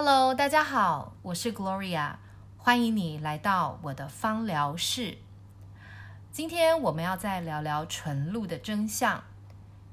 [0.00, 2.12] Hello，大家好，我是 Gloria，
[2.56, 5.18] 欢迎你来到我的芳疗室。
[6.30, 9.24] 今天我们要再聊聊纯露的真相。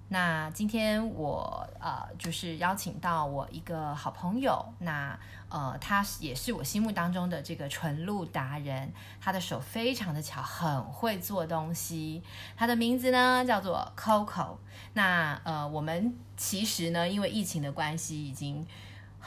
[0.10, 5.18] 那今天我呃就是邀请到我一个好朋友，那
[5.50, 12.22] 呃他也是我心目当中的这个纯露达人，他的手非常的巧，很会做东西。
[12.56, 14.58] 他的名字呢叫做 Coco。
[14.94, 18.68] 那呃我们其实呢因为疫情的关系已经。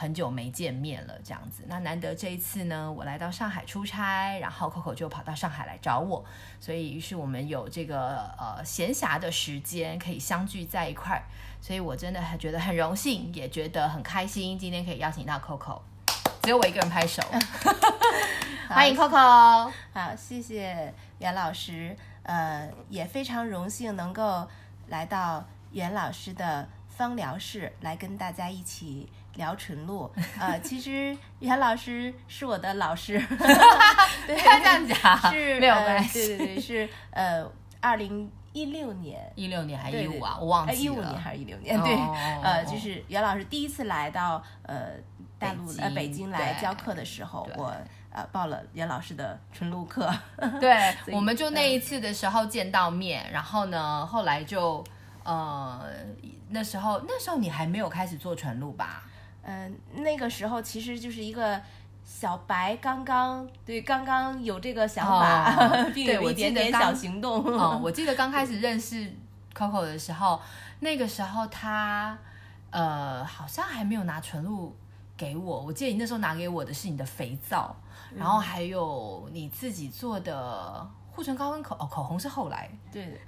[0.01, 1.65] 很久没见面了，这样子。
[1.67, 6.25] 那难得这一次呢，我来到上海出差，然后 Coco 就跑到上海来找我，
[6.61, 11.27] 所以于是我们有这个呃闲暇的时间可以相聚在一块儿，
[11.61, 15.81] 所以我真的很觉得很荣幸，也觉得很开心，今天可以邀请到 Coco，
[16.43, 17.21] 只有我一个人拍手，
[18.71, 24.47] 欢迎 Coco，好，谢谢袁老师，呃，也非常荣幸能够
[24.87, 29.09] 来到袁老师的芳疗室来跟大家一起。
[29.39, 33.19] 聊纯露， 呃，其实袁老师是我的老师，
[34.27, 40.37] 对，这样讲是没有关系，对对对，是呃，二零一六年，一六年还是一五啊？
[40.41, 41.81] 我忘记了，一五年还是一六年？
[41.83, 41.95] 对，
[42.43, 44.91] 呃，就是袁老师第一次来到呃
[45.39, 47.73] 大陆呃北京来教课的时候，我
[48.11, 50.13] 呃报了袁老师的纯露课，
[50.61, 54.83] 对， 我们就那一次的时候见到面，然后呢，后来就
[55.23, 55.81] 呃
[56.49, 59.05] 那时候那时候你还没有开始做纯露吧？
[59.49, 61.59] 嗯、呃，那个时候其实就是一个
[62.05, 67.43] 小白，刚刚对，刚刚有这个想法，哦、 并有一点点小行动。
[67.45, 69.11] 哦， 我记得刚开始认识
[69.57, 70.39] Coco 的时候，
[70.81, 72.17] 那个时候他
[72.71, 74.77] 呃好像还没有拿纯露
[75.17, 77.75] 给我，我记得你那时候拿给我的是你的肥皂，
[78.13, 83.19] 嗯、然后还有你自己做的护唇膏跟口哦口红是后来，对，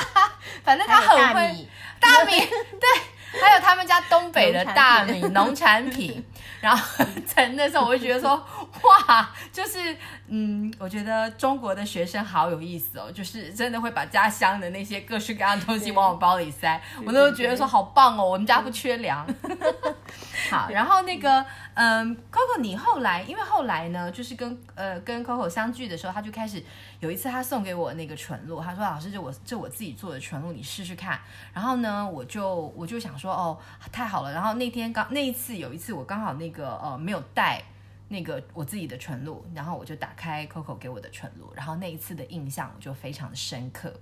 [0.62, 2.88] 反正他很会大米对。
[3.32, 6.24] 还有他们家东北的大米农产品，
[6.60, 8.34] 然后在那时候我就觉得说，
[8.82, 9.96] 哇，就是
[10.28, 19.26] 嗯，我觉得中国的学生好有意思哦，就是真的会把家乡的那些各式各样的东西往我包里塞，我都觉得说好棒哦，我们家不缺粮。
[20.50, 21.44] 好，然后那个
[21.74, 26.62] 嗯，Coco，你后来因为后来呢，就是跟呃跟 Coco 相聚的时候，他就开始
[26.98, 31.20] 有一次他送给我那个纯露，他说老师，这我这我自己做的纯露，你试试看。
[31.52, 33.58] 然后呢，我就我就想说哦，
[33.92, 34.32] 太好了。
[34.32, 37.62] 然后那天刚那一次有一次我刚好那个呃没有带
[38.08, 43.92] 那个我自己的纯露，然后我就打开 Coco 给我的纯露，然后那一次的印象我就非常的深刻。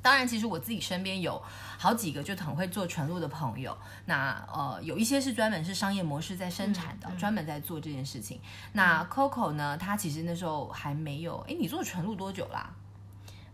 [0.00, 1.42] 当然，其实我自己身边有
[1.76, 3.76] 好几个就很会做纯露的朋友。
[4.06, 8.40] 那呃，有一些是专门是商业模式在生产的，嗯嗯、专门在做这件事情。
[8.72, 11.38] 那 Coco 呢，他其实那时候还没有。
[11.48, 12.70] 哎，你做纯露多久啦？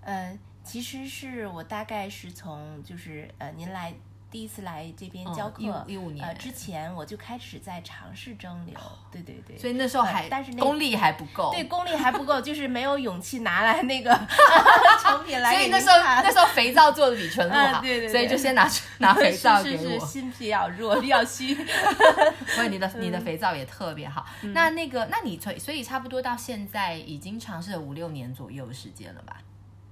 [0.02, 3.94] 呃，其实是我大概是从就是呃，您来。
[4.34, 8.74] 第一次来这边教课，一五年呃之前我就开始在尝试蒸馏，
[9.08, 14.12] 对对对，所以那时候还，但是功力还不够，对，功力还不够，就是没有勇气拿来那个
[15.00, 15.54] 成品来。
[15.54, 18.68] 所以那时候那时候肥皂做的比纯露好，对对，所以就先拿
[18.98, 19.78] 拿肥皂给我。
[19.78, 21.54] 是是是，心比较弱，比较虚。
[22.56, 24.26] 所以你的你的肥皂也特别好。
[24.52, 29.36] 那那个，那你所以差不多到现在已经尝试了五六年左右的时间了吧？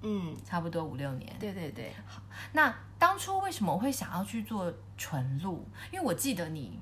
[0.02, 1.32] 嗯，差不多五六年。
[1.38, 2.20] 对对对，好。
[2.52, 5.64] 那当初为什么会想要去做纯露？
[5.90, 6.78] 因为我记得你，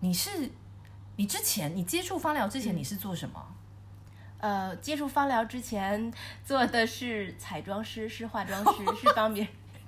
[0.00, 0.50] 你是
[1.16, 3.46] 你之前你接触芳疗之前你是做什么？
[4.38, 6.12] 嗯、呃，接触芳疗之前
[6.44, 9.42] 做的是彩妆师，是化妆师， 是帮别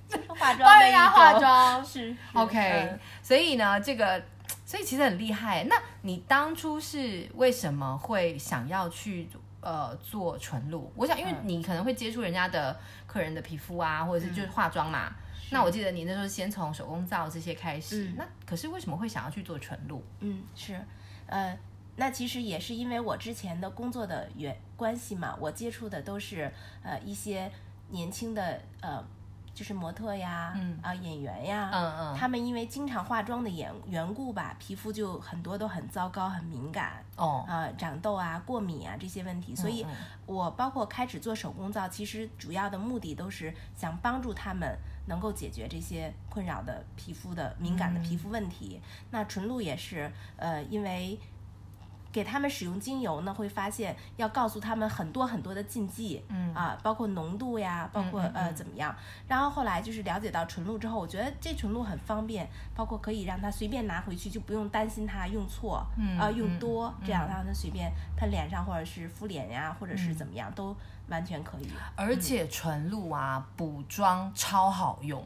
[0.09, 2.99] 人 化妆，帮人家化妆是，是 OK、嗯。
[3.21, 4.23] 所以呢，这个
[4.65, 5.65] 所以其实很厉害。
[5.65, 9.29] 那你当初是为什么会想要去？
[9.61, 15.07] 呃，做纯露，我想，因为你可能会接触人家的客人的皮肤啊，或者是就是化妆嘛。
[15.07, 15.15] 嗯、
[15.51, 18.05] 那我记得你那时候先从手工皂这些开始。
[18.05, 20.03] 嗯、那可是为什么会想要去做纯露？
[20.19, 20.79] 嗯，是，
[21.25, 21.57] 呃，
[21.95, 26.51] 那其实也是因为我之前的工作的原关系嘛，我接触的都是
[26.83, 27.51] 呃一些
[27.89, 29.03] 年轻的呃。
[29.59, 30.79] 就是模特呀，嗯。
[30.81, 39.85] 啊演员呀，嗯嗯，他们因为经常化妆的缘缘故吧，皮肤就很多都很糟糕，很敏感哦，啊长痘啊、过敏啊这些问题，所以
[40.25, 48.79] 我包括开始做手工皂，其实主要的目的都是想帮助他们能够解决这些困扰的皮肤的敏感的皮肤问题。
[49.11, 51.19] 那纯露也是，呃，因为。
[52.11, 58.95] 给他们使用精油呢，会发现要告诉他们很多很多的禁忌，嗯啊，包括浓度呀，包括、嗯嗯嗯、呃怎么样。
[59.27, 70.75] 然后后来就是了解到纯露之后，我觉得这纯露很方便，包括可以让他随便拿回去，就不用担心他用错，嗯啊用多，嗯、这样让他随便喷脸上或者是敷脸呀，或者是怎么样、嗯、都
[71.09, 71.69] 完全可以。
[71.95, 75.23] 而且纯露啊，补妆超好用。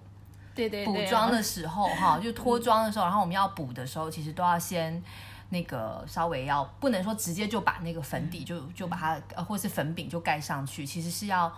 [0.54, 0.94] 对对对。
[0.94, 5.02] 补妆的时候哈，就脱妆的时候，然后我们要补的时候，其实都要先。
[5.54, 11.50] 那个稍微要不能说直接就把那个粉底就就把它呃或是粉饼就盖上去，其实是要。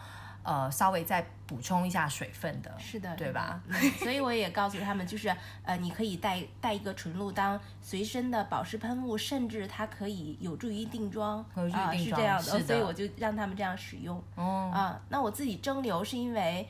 [0.48, 3.60] 呃，稍微再补充一下水分的，是的，对吧？
[3.68, 14.24] 嗯、所以我也告诉他们，就是呃，你可以带带一个纯露当随身的保湿喷雾，甚至它可以有助于定妆啊、呃，是这样的，所以我就让他们这样使用。
[14.36, 16.70] 哦，啊、呃，那我自己蒸馏是因为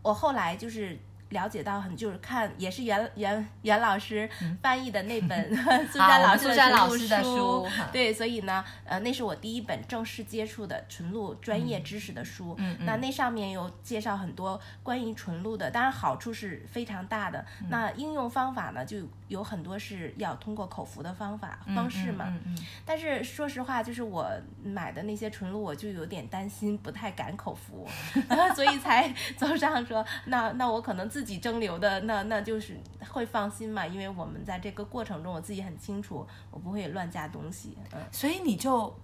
[0.00, 0.98] 我后来就是。
[1.30, 4.28] 了解到很就是看也是袁袁袁老师
[4.62, 5.56] 翻译的那本
[5.90, 12.54] 苏珊老师的书，的书对，所以呢，呃，那是我第一本正式接触的纯露专业知识的书。
[12.58, 17.44] 嗯，那那上面有介绍很多关于纯露的，当然好处是非常大的。
[17.60, 18.98] 嗯、那应用方法呢，就
[19.30, 22.26] 有很多是要通过口服的方法方式嘛。
[22.28, 24.28] 嗯，嗯，嗯但是说实话，就是我
[24.62, 27.86] 买的那些纯露，我就有点担心，不太敢口服，
[28.56, 31.20] 所以才走上说，那那我可能自。
[31.20, 32.74] 自己蒸馏的那那就是
[33.10, 37.76] 会放心嘛，因为我们在这个过程中，我自己很清楚，我不会乱加东西。
[37.92, 38.98] 嗯，所以你就，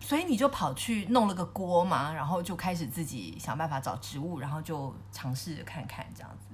[0.00, 6.48] 所以你就跑去弄了个锅嘛，然后就开始自己想办法找植物，然后就尝试着看看这样子。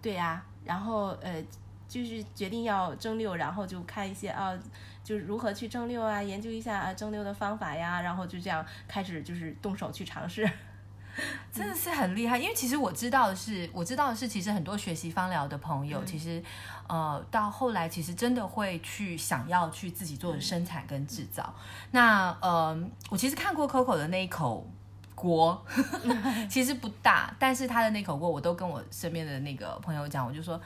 [0.00, 1.42] 对呀、啊，然后呃，
[1.88, 4.52] 就是决定要蒸馏，然后就看一些啊，
[5.02, 10.48] 就是如何去蒸馏啊，研究一下啊蒸馏的方法呀，然后就这样开始就是动手去尝试。
[11.52, 16.42] 真的是很厉害，因为其实我知道的是，我知道的是，其实很多学习芳疗的朋友，嗯、其实，
[16.88, 21.54] 呃，到后来其实真的会去想要去自己做生产跟制造。
[21.56, 22.76] 嗯、那呃，
[23.10, 24.68] 我其实看过 Coco 的那一口
[25.14, 25.64] 锅
[26.50, 30.60] 其实不大，但是他的那口锅，我都跟我身边的那个朋友讲，我就说。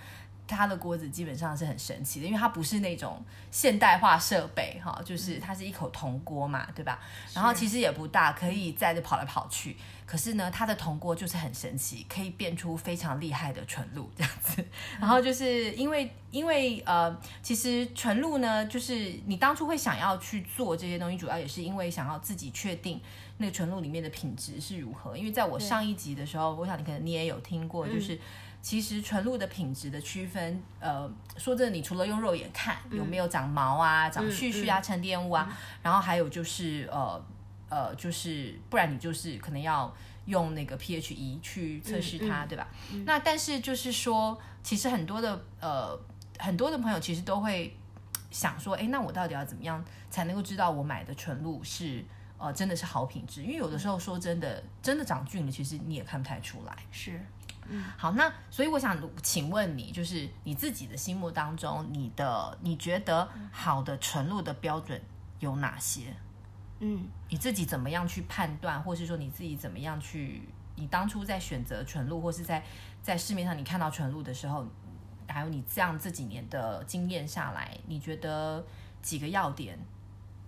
[0.56, 6.98] 它的锅子基本上是很神奇的，因为它不是那种现代化设备哈，就是它是一口铜锅嘛，对吧？
[7.34, 9.76] 然后其实也不大，可以载着跑来跑去。
[10.06, 14.64] 可是呢，它的铜锅就是很神奇，可以变出非常厉害的纯露这样子。
[14.98, 22.98] 然后就是因为因为呃，其实纯露呢，就是你当初会想要去做这些东西，主要也是因为想要自己确定
[23.36, 25.14] 那个纯露里面的品质是如何。
[25.14, 28.14] 因为在我上一集的时候，我想你可能你也有听过，就是。
[28.14, 28.20] 嗯
[28.68, 37.24] 其实纯露的品质的区分，呃，说真的，你除了用肉眼看有没有长毛啊、嗯、长絮絮啊、沉淀物啊，嗯、然后还有就是呃
[37.70, 39.90] 呃，就是不然你就是可能要
[40.26, 42.68] 用那个 pH 仪去测试它，嗯、对吧？
[42.92, 45.98] 嗯、那但是就是说，其实很多的呃
[46.38, 47.74] 很多的朋友其实都会
[48.30, 52.04] 想说，哎，那我到底要怎么样才能够知道我买的纯露是
[52.36, 53.40] 呃真的是好品质？
[53.40, 56.76] 因为有的时候说真的，真的长菌了，其实你也看不太出来。
[56.92, 57.18] 是。
[57.70, 65.00] 嗯，好，那所以我想请问你，就是你自己的心目当中，你的你觉得好的纯露的标准
[65.38, 66.14] 有哪些？
[66.80, 72.64] 嗯，你自己怎么样去判断，或是说你自己怎么样去，你当初在选择纯露，或是在
[73.02, 74.66] 在市面上你看到纯露的时候，
[75.28, 78.64] 还有你这样这几年的经验下来，你觉得
[79.02, 79.78] 几个要点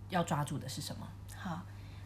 [0.09, 1.07] 要抓住的是什么？
[1.37, 1.61] 好，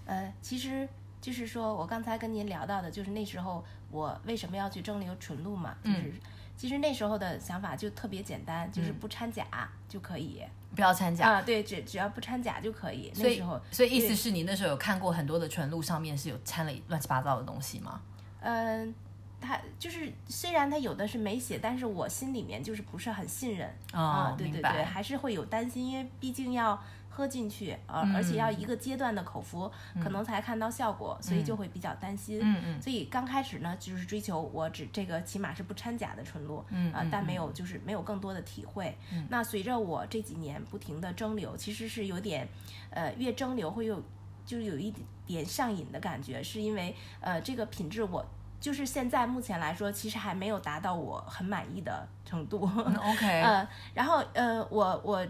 [0.07, 0.89] 呃，其实。
[1.25, 5.75] 就是说，我刚才跟您聊到的，就是那时候我为什么要去蒸馏纯露嘛？
[5.83, 6.21] 就是、嗯、
[6.55, 9.43] 其实那时候的想法就特别简单，就是不掺假
[9.89, 13.11] 就可以，嗯、不要掺假啊，对，只只要不掺假就可以。
[13.17, 18.03] 那时候，所以意思是你那时候有看过很多的纯露上面是有掺了乱七八糟的东西吗？
[18.41, 18.95] 嗯，
[19.41, 26.79] 它就是虽然它有的是没写，但是我心里面就是不是很信任啊、对对对，还是会有担心，因为毕竟要。
[27.17, 32.41] 喝进去，呃，而且要一个阶段的口服，嗯、可能才看到效果，嗯、所以就会比较担心。
[32.43, 32.83] 嗯嗯。
[32.83, 38.99] 所以刚开始呢，就是追求我只这个起码是不掺假的纯露，嗯啊、呃，但没有就是没有更多的体会。
[39.13, 39.25] 嗯。
[39.31, 42.49] 那随着我这几年不停的蒸馏，其实是有点，
[42.91, 44.03] 呃，越蒸馏会有
[44.45, 44.93] 就是有一
[45.25, 48.27] 点上瘾的感觉，是因为呃这个品质我
[48.59, 52.69] 就是现在目前来说，其实还没有达到我很满意的程度。
[52.75, 53.25] 嗯、OK。
[53.41, 55.25] 呃，然后呃我我。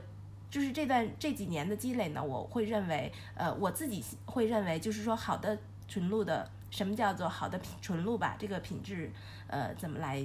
[0.54, 5.58] 就是这段这几年的积累呢，我会认为，呃，我自己会认为，就是说，好的
[5.88, 8.36] 纯露的，什么叫做好的品纯露吧？
[8.38, 9.10] 这个品质，
[9.48, 10.24] 呃，怎么来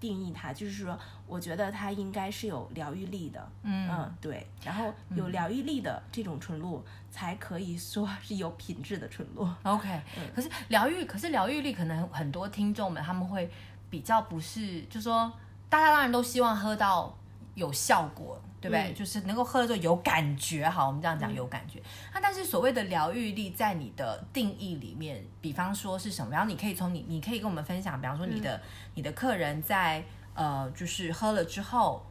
[0.00, 0.50] 定义它？
[0.50, 4.46] 就是说，我觉得它应该是有疗愈力的，嗯，嗯，对。
[4.64, 9.46] 然后有疗愈力的这种纯露，才可以说是有品质的纯露。
[9.62, 13.50] OK，嗯，可是疗愈，可是疗愈力可能很多听众们他们会
[13.90, 15.30] 比较不是，就是说，
[15.68, 17.14] 大家当然都希望喝到
[17.56, 18.40] 有效果。
[18.58, 18.90] 对不对？
[18.90, 21.78] 嗯、就是能够喝了之后有感觉，好，我们这样讲有感觉。
[22.12, 26.32] 那、嗯啊、但是所谓的疗愈力，在你的定义里面，比方说是什么？
[26.32, 28.62] 然后你可以从你，你可以跟我们分享，比方说你的、嗯、
[28.94, 30.02] 你的客人在
[30.34, 32.04] 呃，就是喝了之后，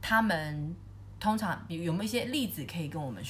[0.00, 0.76] 他们
[1.18, 3.20] 通常有有没有一些例子可以跟我们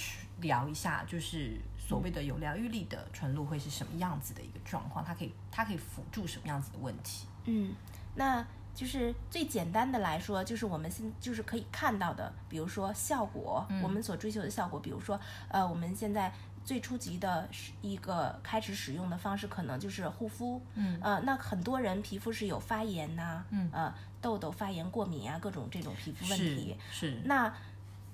[0.40, 1.04] 聊一下？
[1.06, 5.02] 就是所谓的有疗愈力的纯露会是什么样子的一个状况？
[5.02, 7.26] 它可以它可以辅助什么样子的问题？
[7.44, 7.72] 嗯，
[8.16, 8.44] 那。
[8.78, 15.18] 就是最简单的来说，就是我们现就是可以看到的，比如说效果，嗯、我们所追求的效果，比如说，
[15.49, 16.32] 呃，我们现在
[16.64, 17.49] 最初级的
[17.82, 27.52] 一个开始使用的方式，可能就是护肤，嗯，呃，那很多人皮肤是有发炎呐、啊，嗯，呃，痘痘、发炎、过敏啊，各种这种皮肤问题，是，是那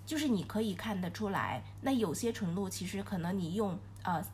[0.06, 4.24] 就是你可以看得出来，那有些纯露其实可能你用，呃。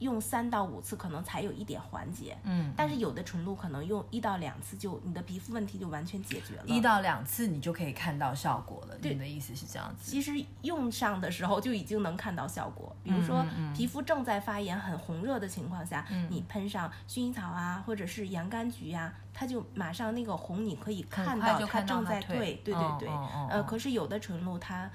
[0.00, 8.98] 用三到五次可能才有一点缓解，嗯，但是有的纯露可能用一到两次就你的皮肤问题就完全解决了，一到两次你就可以看到效果了。
[8.98, 10.10] 对，你的意思是这样子？
[10.10, 10.32] 其实
[10.62, 24.90] 用上的时候就已经能看到效果，比如说皮肤正在发炎、很红热的情况下，嗯、你喷上薰衣草啊，或者是洋甘菊呀、啊，它就马上那个红你可以看到它正在退，对对对，哦哦哦哦呃，可是有的纯露它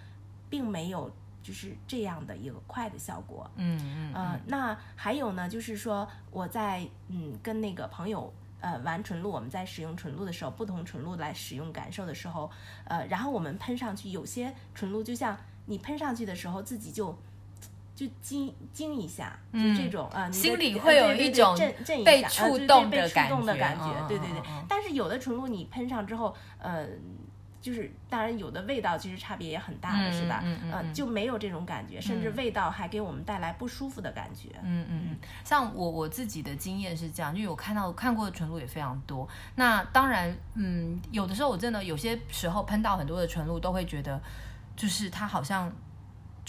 [0.49, 1.09] 并没有。
[1.41, 12.51] 就是这样的一个快的效果，嗯嗯，呃，那还有呢，就是说我在嗯跟那个朋友呃玩纯露，我们在使用纯露的时候，不同纯露来使用感受的时候，
[12.83, 17.17] 呃，然后我们喷上去，有些纯露就像你喷上去的时候，自己就
[17.95, 23.29] 就惊惊一下，就这种啊，心里会有一种震震被触动的感
[23.79, 24.41] 觉，对对对。
[24.67, 26.85] 但是有的纯露你喷上之后，呃。
[27.61, 30.41] 就是，当然有的味道其实差别也很大的，是吧？
[30.43, 34.49] 嗯嗯，嗯，就没有这种感觉，甚至味道还给我们带来不舒服的感觉。
[34.63, 35.17] 嗯嗯嗯。
[35.43, 39.27] 像我我自己的经验是这样，因为我看到看过的纯露也非常多。
[39.55, 44.21] 那当然，嗯，有的时候我真的有些时候喷到很多的纯露，都会觉得，
[44.75, 45.71] 就是它好像。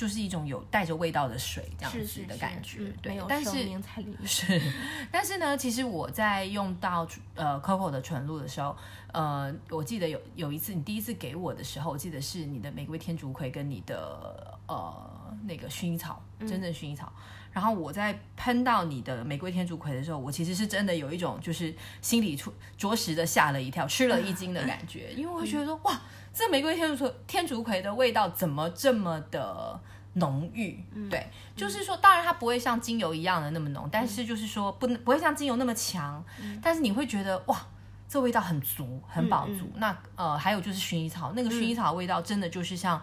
[0.00, 3.22] 就是一种有带着味道的水这样子的感觉，是是是对。
[3.28, 3.50] 但是
[4.24, 4.72] 是，
[5.12, 8.74] 但是呢，其实我在用到呃 Coco 的纯露的时候，
[9.12, 17.12] 呃，我记得有有一次你第一次给我的时候，我记得是你的玫瑰天竺葵跟你的呃那个薰衣草，真正薰衣草。
[17.14, 26.00] 嗯、然后我在喷到你的玫瑰天竺葵的时候，我其实是真的有一种就是心里出着实的吓了一跳，吃了一 惊的感觉，因为我觉得说哇。
[26.32, 29.78] 这玫瑰天竺天竺葵的味道怎么这么的
[30.14, 30.82] 浓郁？
[30.94, 37.60] 嗯、对，就是说，当然它不会像精油一样的那么浓，嗯、但是就是说不不会像精油那么强，嗯、但是你会觉得哇，
[38.08, 39.64] 这味道很足，很饱足。
[39.66, 39.72] 嗯。
[39.74, 43.02] 嗯、那呃，还有就是薰衣草，那个薰衣草味道真的就是像、嗯、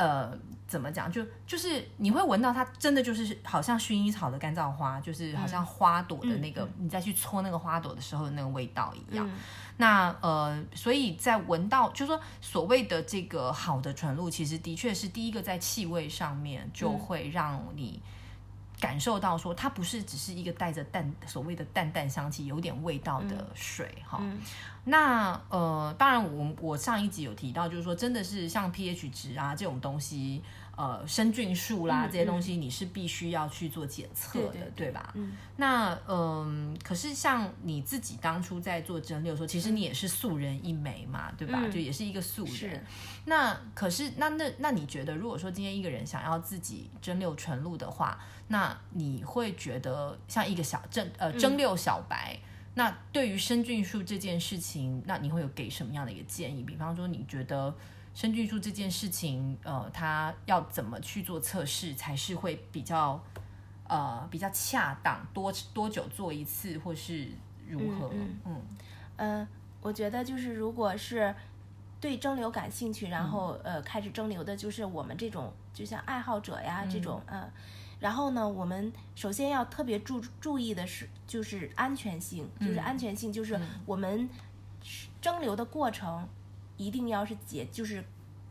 [0.00, 0.38] 呃。
[0.70, 1.10] 怎么讲？
[1.10, 9.28] 就就是你会闻到它，真的就是好像薰衣草的干燥花，就是好像花朵的那个，嗯、你再去搓那个花朵的时候的那个味道一样。
[9.28, 9.34] 嗯、
[9.78, 18.00] 那呃，所以在闻到，就是说所谓的这个好的纯露，其实的确是第一个在气味上面就会让你
[18.80, 24.18] 感受到说，它不是只是一个带着淡所谓的淡淡香气、有点味道的水哈。
[24.20, 24.40] 嗯嗯
[24.84, 30.42] 那呃，当然我我上一集有提到，就是说真的是像 pH 值啊这种东西。
[30.80, 35.12] 呃，生菌数啦，这些东西你是必须要去做检测的，嗯嗯、对吧？
[35.14, 35.32] 嗯。
[35.58, 41.68] 那嗯、呃，可是像你自己当初在做蒸馏的时候，其实你也是素人一枚嘛，嗯、对吧？
[41.68, 42.54] 就也是一个素人。
[42.54, 42.84] 是
[43.26, 48.18] 那可是那那那你觉得，如果说今天一个人想要自己蒸馏纯露的话，
[48.48, 56.62] 那你会觉得像一个小蒸呃蒸馏小白，嗯、那对于生菌数这件事情，那你会有给什么样的一个建议？
[56.62, 57.74] 比方说，你觉得？
[58.20, 63.18] 生菌素这件事情，呃，它要怎么去做测试才是会比较，
[63.88, 65.26] 呃，比较恰当？
[65.32, 67.28] 多多久做一次，或是
[67.66, 68.10] 如何？
[68.12, 68.62] 嗯嗯，
[69.16, 69.48] 呃，
[69.80, 71.34] 我觉得就是如果是
[71.98, 77.52] 对蒸馏感兴趣，然后呃开始蒸馏的，就是我们这种就像爱好者呀这种，嗯、呃，
[78.00, 84.28] 然后呢，我们首先要特别注注意的是，就是安全性，就是安全性，就是我们
[85.22, 86.28] 蒸馏的过程。
[86.80, 88.02] 一定要是洁，就是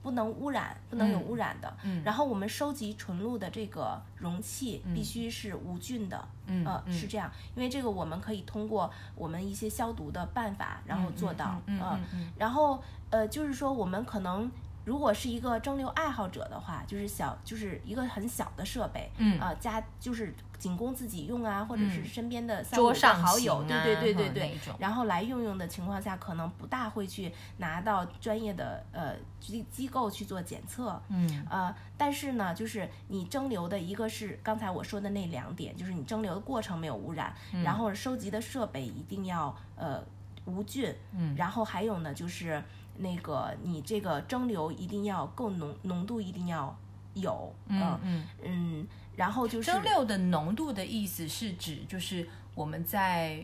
[0.03, 1.73] 不能污染，不能有污染的。
[1.83, 6.27] 嗯，然后我们收集纯露的这个容器必须是无菌的。
[6.45, 11.59] 嗯，呃，是这样，因为这个我们可以通过我们一些消毒的办法，然后做到。
[11.65, 11.79] 嗯
[12.13, 12.31] 嗯。
[12.37, 14.49] 然后呃，就是说我们可能
[14.89, 19.11] 如果是一个蒸馏爱好者的话，就是小，就是一个很小的设备。
[19.17, 19.39] 嗯。
[19.39, 20.33] 啊，家就是。
[20.59, 22.91] 仅供自己用啊，或者是身边的三五
[23.23, 40.03] 好友，对对对对对，然后来用用的情况下，可能不大会去拿到专业的呃机机构去做检测，嗯呃，但是呢，就是你蒸馏的一个是刚才我说的那两点，就是你蒸馏的过程没有污染，然后收集的设备一定要呃
[40.43, 42.61] 无菌，嗯，然后还有呢，就是
[42.99, 46.77] 那个你这个蒸馏一定要够浓，浓度一定要
[47.13, 48.87] 有，嗯嗯嗯。
[49.15, 53.43] 然后就是蒸馏的浓度的意思是指，就是我们在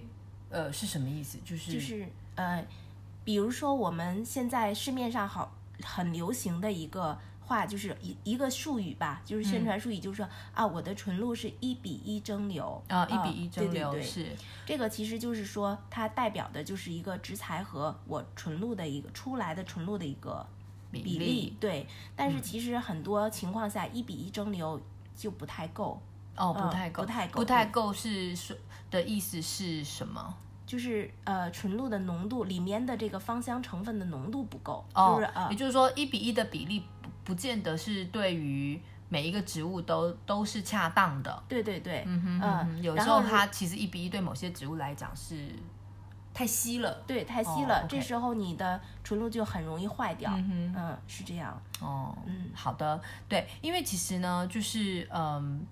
[0.50, 1.38] 呃是什么意思？
[1.44, 2.66] 就是就是呃，
[3.26, 14.26] 比如说我们现在市面上好很流行的一个话就是一一个术语吧，就是宣传术语，就是说、嗯、啊，我的纯露是一比一蒸馏啊，一比一蒸馏，对对对，是
[14.66, 20.46] 这个，其实就是说它代表的就是一个植材和我纯露的一个出来的纯露的一个
[20.92, 21.88] 比例，比例对。
[22.16, 24.80] 但是其实很多情况下，一比一蒸馏
[25.16, 26.02] 就不太够
[26.36, 28.58] 哦，不太够，不太够，不太够是说
[28.90, 30.36] 的意思是什么？
[30.66, 36.84] 就是呃，纯露的浓度里面的这个芳香成分的浓度不够，哦、就是呃，也就是说一比一的比例
[37.26, 38.80] 不不见得是对于
[39.10, 41.44] 每一个植物都都是恰当的。
[41.50, 45.50] 对对对，嗯哼，嗯哼，有时候它其实一比一对某些植物来讲是
[46.34, 50.32] 太稀了，对，太稀了，这时候你的纯露就很容易坏掉。
[50.36, 51.62] 嗯，嗯，是这样。
[51.82, 55.66] 哦，嗯，好的，对，因为其实呢，就是嗯。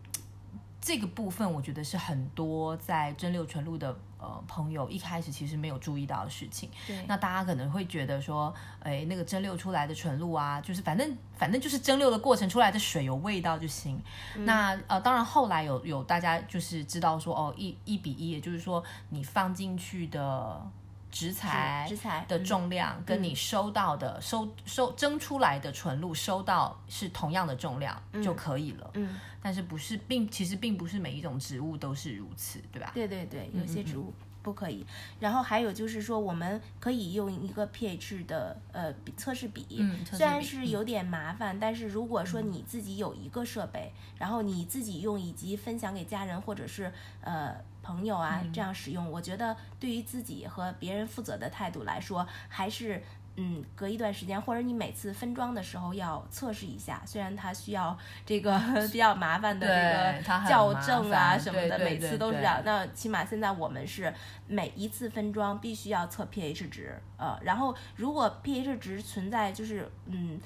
[0.85, 6.69] 这个部分我觉得是很多在蒸馏纯露的呃朋友一开始其实没有注意到的事情。
[6.87, 7.03] 对。
[7.07, 14.01] 那大家可能会觉得说，哎，那个蒸馏出来的纯露啊，就是反正反正就是蒸馏的过程出来的水有味道就行。
[14.37, 20.65] 嗯、那呃，当然后来有有大家就是知道说，哦，一一比一，也就是说你放进去的。
[21.13, 21.87] 植材
[22.27, 28.89] 的重量跟你收到的、嗯、收收蒸出来的纯露收到是同样的重量就可以了。
[28.95, 32.91] 嗯，但是不是并其实并不是每一种植物都是如此，对吧？
[32.95, 34.11] 对对对，有些植物。
[34.43, 34.85] 不可以，
[35.19, 53.01] 然后还有就是说，我们可以用一个 pH 的呃测试笔，嗯，试，虽然是有点麻烦，嗯，但是如果说你自己有一个设备，嗯，然后你自己用以及分享给家人或者是呃朋友啊，嗯，这样使用，我觉得对于自己和别人负责的态度来说，还是。
[53.35, 58.59] 嗯，隔一段时间，或者你每次分装的时候要测试一下，虽然它需要这个
[58.91, 62.61] 比较麻烦的这个校正啊什么的，每次都是这样。
[62.63, 64.13] 那起码现在我们是
[64.47, 70.39] 每一次分装必须要测 pH 值，呃，然后如果 pH 值存在就是嗯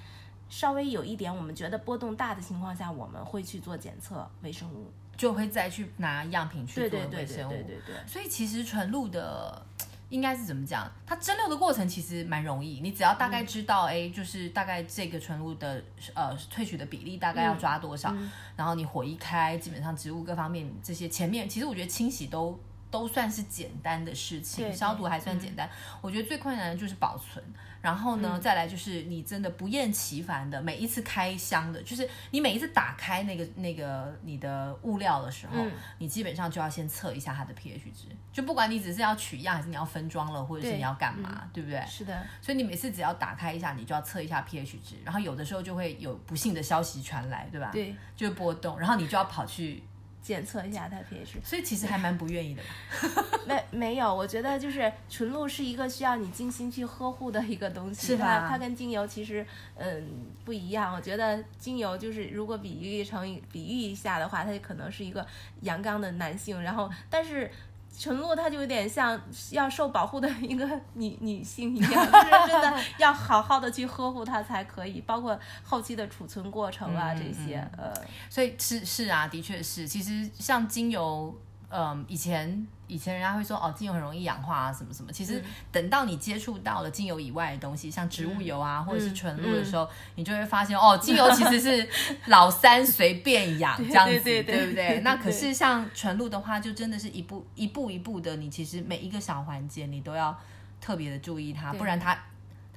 [0.47, 7.49] 稍微有一点我们觉得波动大的情况下，我们会去做检测微生物，就会再去拿样品去做微生物。
[7.51, 8.07] 对对对对对对。
[8.07, 9.66] 所以其实纯露的。
[10.09, 10.89] 应该是怎么讲？
[11.05, 15.83] 它蒸馏的过程其实蛮容易，你只要大概知道，哎、嗯，就是大概这个纯露的
[16.13, 22.57] 呃萃取的比例大概要抓多少，嗯、然后你火一开，基本上植物各方面这些前面，其实我觉得清洗都
[22.89, 25.67] 都算是简单的事情，消毒还算简单。
[25.67, 27.43] 嗯、我觉得最困难的就是保存。
[27.81, 38.07] 然后呢，嗯、再来就是你真的不厌其烦的每一次开箱的，就是你每一次打开那个那个你的物料的时候，嗯、你基本上就要先测一下它的 pH 值。
[38.31, 41.85] 就不管你只是要取样，还是你要分装了，或者是你要干嘛，对，对不对？
[41.87, 42.23] 是的。
[42.41, 44.95] 所以你每次只要打开一下，你就要测一下 pH 值。
[45.03, 47.69] 然后有的时候就会有不幸的消息传来，对吧？
[47.71, 49.83] 对，就会波动，然后你就要跑去。
[50.21, 52.61] 检测一下它 pH，所以其实还蛮不愿意的。
[53.47, 58.07] 没没有，我觉得就是纯露是一个需要你精心去呵护的一个东西。
[58.07, 58.41] 是吧？
[58.41, 60.09] 它，它跟精油其实嗯
[60.43, 60.93] 不一样。
[60.93, 65.25] 我觉得精油就是如果比喻成比喻一下的话，它可能是一个
[65.61, 67.49] 阳刚的男性，然后但是。
[67.97, 69.19] 纯露它就有点像
[69.51, 77.91] 要受保护的一个女 女性一样， 就是真的要好好的去呵护它才可以，包括后期的储存过程啊这些，呃，
[78.29, 81.35] 所以是是啊，的确是，其实像精油。
[81.69, 85.11] 嗯，以前以前人家会说哦，精油很容易氧化啊，什么什么。
[85.11, 91.89] 其实等到你接触到了精油以外的东西，像植物油啊，嗯、或者是纯露的时候，嗯、你就会发现哦，精油其实是
[92.27, 94.99] 老三随便养 这样子，对，对，对，对不对？
[95.05, 100.37] 那可是像纯露的话，就真的是一步一步一步的，你其实每一个小环节你都要
[100.79, 102.17] 特别的注意它，不然它。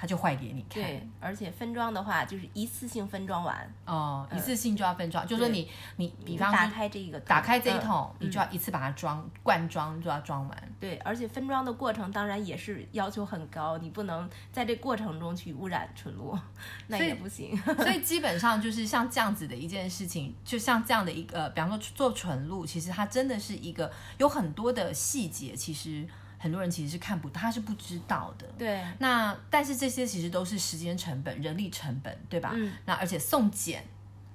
[0.00, 0.82] 它就坏给你看。
[0.82, 3.74] 对，而且分装的话，就是一次性分装完。
[3.84, 10.72] 哦，一次性就要分装，就是说你你比方打开这一个，打开这一桶，你就要一次把它装灌装，就要装完。
[10.80, 16.34] 对，而且分装的过程当然也是要求很高，你不能在这过程中去污染纯露，
[16.88, 17.54] 那也不行。
[17.58, 26.08] 所以 基本上就是像这样子的一件事情，就像这样的一个，比方说做纯露，其实它真的是一个有很多的细节，其实。
[26.42, 28.46] 很多人其实是看不到，他是不知道的。
[28.56, 28.82] 对。
[28.98, 32.52] 那但是这些其实都是时间成本、人力成本，对吧？
[32.54, 32.72] 嗯。
[32.86, 33.86] 那而且送检，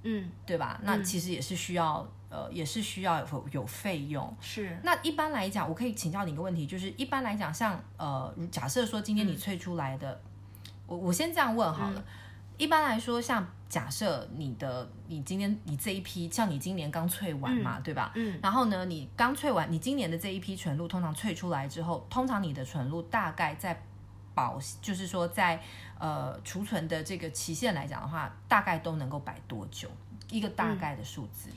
[0.03, 0.79] 嗯，对吧？
[0.83, 4.31] 那其实也是需要，呃，也是需要有有费用。
[4.39, 4.77] 是。
[4.83, 10.19] 那一般来讲，我可以请教你一个问题，就是一般来讲，像呃，假设说今天你萃出来的，嗯、
[10.85, 11.99] 我我先这样问好了。
[11.99, 12.03] 嗯
[12.57, 18.11] 一般来说，像假设你的你今天你这一批，像你今年刚萃完嘛，嗯、对吧？
[18.15, 18.39] 嗯。
[18.41, 23.81] 然后呢，你刚萃完，你今年的这一批纯露，通常萃出来之后，通常你的纯露大概在
[24.33, 25.61] 保，就是说在
[25.99, 29.89] 呃储存的这个期限来讲的话，大概都能够摆多久？
[30.29, 31.49] 一个大概的数字。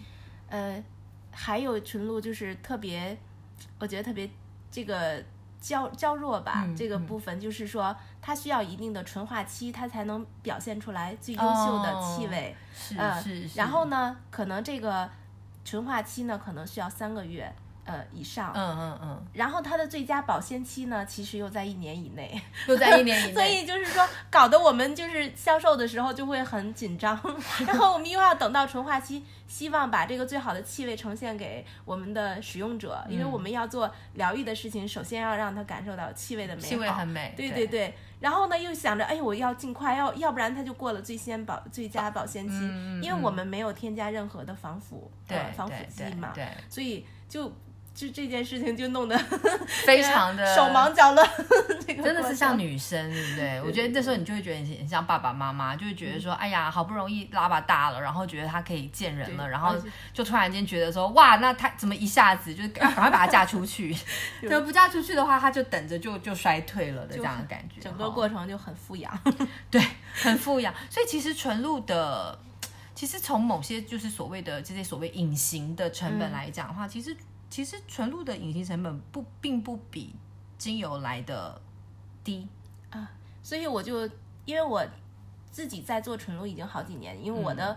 [0.49, 0.85] 嗯、呃，
[1.31, 3.17] 还有纯露就是特别，
[3.79, 4.29] 我觉得特别
[4.71, 5.23] 这个。
[5.61, 12.55] 娇娇弱吧，嗯、这个部分就是说它需要一定的纯化期，它才能表现出来最优秀的气味。
[12.99, 13.59] 哦、是是是。
[13.59, 15.09] 然后呢，可能这个
[15.65, 17.53] 纯化期呢，可能需要三个月。
[17.89, 27.19] 呃，以上，嗯嗯嗯，然后它的最佳保鲜期呢，其实又在一年以内，又在一年以内， 所以就是说，搞得我们就是销售的时候就会很紧张，
[27.67, 37.67] 然后我们又要等到纯化期，希望把这个最好的气味呈现给我们的使用者，因为我们要做疗愈的事情，首先要让他感受到气味的美好，气味很美，对对。
[37.67, 42.55] 对，然后呢，又想着，哎，我要尽快，要要不然它就过了最先保最佳保鲜期，
[43.03, 47.51] 因为我们没有添加任何的防腐，对，防腐剂嘛，对，所以就。
[47.99, 49.19] 就这件事情就弄得
[49.85, 51.29] 非常的 手忙脚乱，
[51.85, 53.61] 真的是像女生，对不对？
[53.63, 59.75] 我觉得这时候你就会觉得很像爸爸妈妈，就会觉得说，哎呀，好不容易拉把大了，然后觉得他可以见人了，然后
[60.13, 63.93] 就突然间觉得说，哇，那他怎么一下子就赶快把他嫁出去？
[64.49, 69.13] 就不嫁出去的话，他就等着就就衰退了的这样的感觉，整个过程就很富养，
[69.69, 69.83] 对，
[70.15, 70.73] 很富养。
[70.89, 72.39] 所以其实纯露的，
[72.95, 77.17] 其实从某些就是所谓的这些所谓隐形的成本来讲的话，其实。
[77.51, 80.15] 其实纯露的隐形成本不并不比
[80.57, 81.61] 精油来的
[82.23, 82.47] 低。
[82.91, 83.11] 啊，
[83.43, 84.09] 所以我就
[84.45, 84.87] 因为我
[85.51, 87.77] 自己在做纯露已经好几年，因为我的、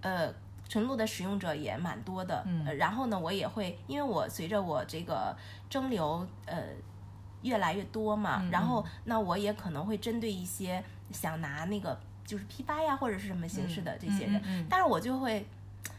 [0.00, 0.34] 嗯、呃
[0.68, 5.36] 纯露的使用者也蛮多的，嗯、呃，然后呢我也会因为我随着我这个
[5.68, 6.62] 蒸馏呃
[7.42, 15.46] 越来越多嘛，嗯、然后那我也可能会针对一些想拿那个就是批发呀或者是什么形式的这些人，嗯嗯嗯、但是我就会。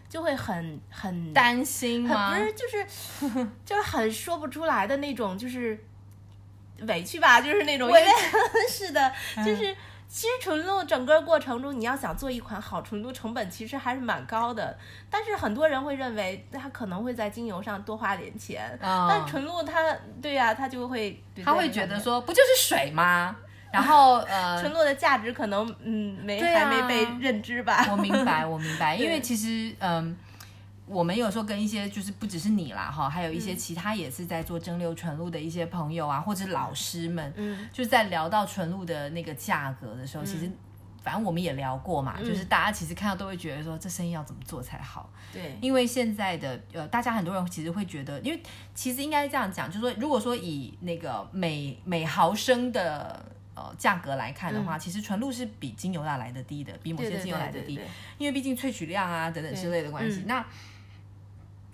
[0.09, 2.35] 就会很很担心吗？
[2.35, 5.79] 不是，就是 就是很说不出来的那种，就是
[6.87, 7.89] 委屈吧， 就是那种。
[7.89, 9.75] 委屈是的，就是
[10.07, 14.75] 其实纯露整个过程中，你要想做一款好纯露，成本其实还是蛮高的。
[15.07, 23.35] 但是很多人会认为，他可能会在精油上多花点钱，哦、但纯露它，对呀、啊，他就会他会觉得说，不就是水吗？
[23.71, 27.88] 然后呃，纯露的价值可能嗯没、啊、还没被认知吧。
[27.91, 30.15] 我明白，我明白，因为其实嗯、呃，
[30.88, 40.51] 我们有时候跟一些就是不只是你啦哈，还有一些其他也是在做蒸馏纯露的一些朋友啊，或者老师们，嗯，就是在聊到纯露的那个价格的时候，嗯、其实
[41.03, 45.08] 反正我们也聊过嘛，嗯、就是大家其实看到都会觉得说这生意要怎么做才好。
[45.32, 48.41] 对，因为现在的呃，大家很多人其实会觉得，因为
[48.73, 53.23] 其实应该这样讲，就是说如果说以那个每每毫升的。
[53.59, 57.77] 呃，价格来看的话，嗯、其实纯露是比精油要来的低的，比某些精油来的低，
[58.17, 60.21] 因为毕竟萃取量啊等等之类的关系。
[60.21, 60.45] 嗯、那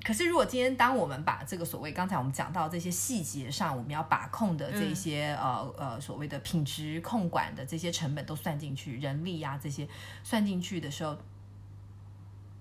[0.04, 9.88] 可是如果今天当我们把这个所谓刚才我们讲到这些细节上我们要把控的这些、嗯、呃呃所谓的品质控管的这些成本都算进去，人力啊这些
[10.24, 11.16] 算进去的时候，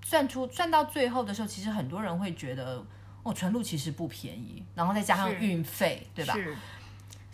[0.03, 2.85] 算出算到最后的时候，其实很多人会觉得
[3.23, 6.35] 哦，纯露其实不便宜，然后再加上运费，对吧？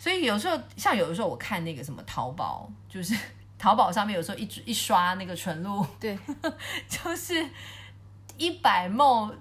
[0.01, 3.15] 所以有时候，像有的时候，我看那个什么淘宝，就是
[3.59, 6.17] 淘宝上面有时候一一刷那个纯露，对，
[6.89, 7.47] 就是
[8.35, 9.31] 一百 ml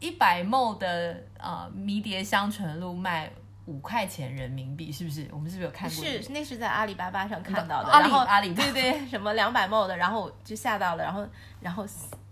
[0.00, 3.30] 一百 ml 的呃迷迭香纯露卖
[3.66, 5.28] 五块钱人民币，是不是？
[5.30, 6.02] 我们是不是有看过？
[6.02, 7.90] 是，那是在阿里巴巴上看到的。
[7.90, 11.28] 阿里阿里对对，什么两百 ml 的，然后就吓到了，然后
[11.60, 11.86] 然后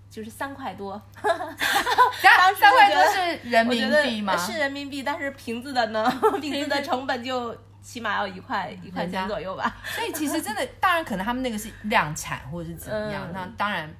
[0.08, 4.34] 就是三块多，当时三块多是人民币吗？
[4.38, 7.54] 是人民币，但是瓶子的呢， 瓶子的成本就。
[7.84, 13.94] 起码要一块一块钱左右吧， 所以其实真的，当然可能他们那个是量产或者是怎么样，嗯、那当然，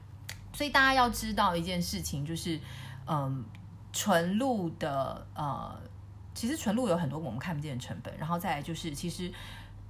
[0.55, 2.59] 所以大家要知道一件事情，就是，
[3.07, 3.45] 嗯，
[3.93, 5.79] 纯露的呃，
[6.33, 9.31] 其实纯露有很多我们看不见的成本，然后再来就是，其实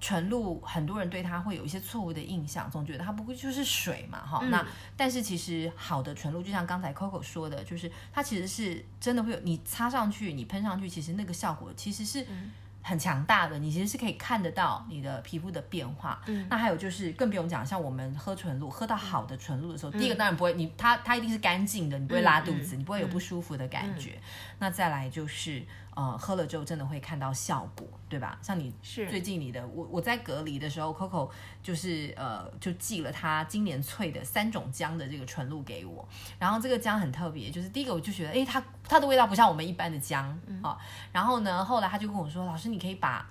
[0.00, 12.22] 纯露很多人对它会有一些错误的印象，总觉得它不过就是水嘛，哈，嗯、那但是其实好的纯露，就像刚才 Coco 说的，就是它其实是真的会有，你擦上去，你喷上去，其实那个效果其实是。
[12.28, 12.50] 嗯
[12.86, 16.20] 很强大的，你其实是可以看得到你的皮肤的变化。
[16.26, 24.20] 嗯，那还有就是更不用讲，像我们喝纯露，喝到好的纯露的时候，嗯、第一个当然不会，你它它一定是干净的，你不会拉肚子，嗯、你不会有不舒服的感觉。
[24.64, 25.62] 嗯、那再来就是。
[25.96, 28.37] 呃，喝了之后真的会看到效果，对吧？
[28.42, 31.31] 像你是最近你的，我我在隔离的时候，Coco
[31.62, 36.05] 就是呃，就寄了他今年萃的三种姜的这个纯露给我。
[36.37, 40.29] 然后这个姜很特别，就是第一个我就觉得，哎，它它的味道不像我们一般的姜
[40.64, 40.77] 啊。
[40.77, 40.77] 嗯、
[41.12, 43.24] 然后呢，后来他就跟我说，老师你可以把。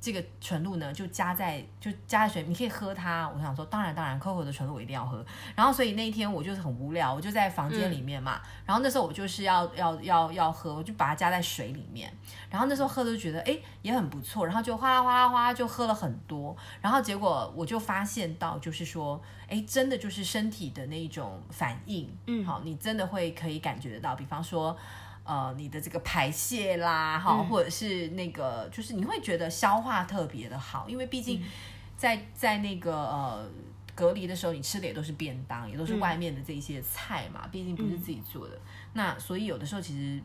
[0.00, 3.28] 这个纯露呢，就加在就加在水，你可以喝它。
[3.34, 5.24] 我想说，当然当然，Coco 的纯露我一定要喝。
[5.56, 8.36] 然后，所以那一天我就是很无聊，我就在房间里面嘛。
[8.36, 12.12] 嗯、然后那时候我就是要要要要喝，我就把它加在水里面。
[12.48, 16.56] 然后那时候喝都觉得哎也很不错，然后就哗啦哗啦哗啦就喝了很多。
[16.80, 24.14] 然后结果我就发现到，就是说哎真的就是身体的那种反应，嗯，好，你真的会可以感觉得到。
[24.14, 24.76] 比方说。
[25.28, 31.40] 呃你的这个排泄啦，哈、嗯，或者是那个就是你会觉得消化特别的好，因为毕竟
[31.96, 33.48] 在、嗯、在那个呃
[33.94, 38.60] 隔离的时候，你吃的也都是便当，也都是外面的这些菜嘛，嗯、毕竟不是自己做的，嗯、
[38.94, 40.20] 那所以有的时候其实。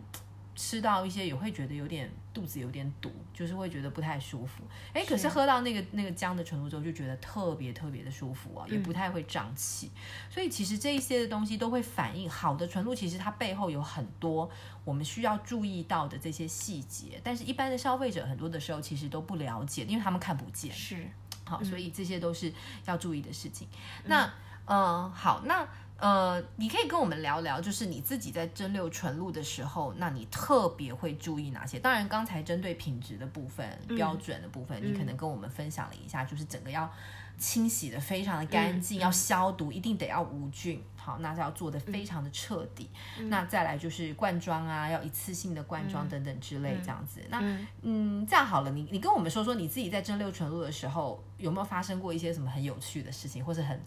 [0.56, 4.64] 吃到一些也会觉得有点肚子有点堵，就是会觉得不太舒服。
[4.94, 9.92] 哎，可是喝到那个那个姜的纯露之后，就觉得特别特别的舒服啊，也不太会胀气。
[9.94, 10.32] 嗯。
[10.32, 14.50] 所以其实这一些的东西都会反映好的纯露，其实它背后有很多
[14.84, 17.22] 我们需要注意到的这些细节。
[17.24, 20.72] 但是一般的消费者很多的时候其实都不了解，因为他们看不见。
[20.74, 21.08] 是，
[21.46, 22.52] 好，所以这些都是
[22.86, 23.68] 要注意的事情。
[24.04, 24.10] 嗯。
[24.10, 24.26] 那，
[24.66, 25.68] 嗯，呃，好，那。
[26.04, 31.80] 呃，你可以跟我们聊聊，就是你自己在蒸馏纯露的时候，那你特别会注意哪些？
[31.80, 36.92] 当然，刚才针对品质的部分、嗯、标准的部分，你可能跟我们分享了一下，就是整个要
[37.38, 40.84] 清洗的非常的干净，嗯、要消毒，一定得要无菌。
[40.98, 42.90] 好，那就要做的非常的彻底。
[43.18, 47.22] 嗯、那再来就是灌装啊，要一次性的灌装等等之类这样子。
[47.22, 53.82] 嗯、那嗯，这样好了，你你跟我们说说你自己在蒸馏纯露的时候，有没有发生过一些什么很有趣的事情，或是很。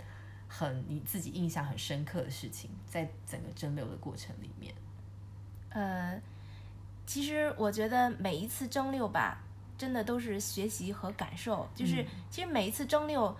[0.48, 4.74] 很你自己印象很深刻的事情，在整个蒸馏的过程里面，
[5.70, 6.20] 呃，
[7.04, 9.38] 其实我觉得每一次蒸馏吧，
[9.76, 11.68] 真的都是学习和感受。
[11.74, 13.34] 就是、嗯、其实每一次蒸馏，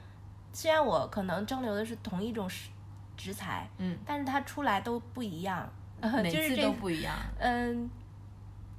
[0.52, 2.70] 虽然我可能蒸馏的是同一种食
[3.16, 5.68] 食材，嗯，但是它出来都不一样，
[6.22, 7.16] 每次都不一样。
[7.38, 7.90] 嗯、呃，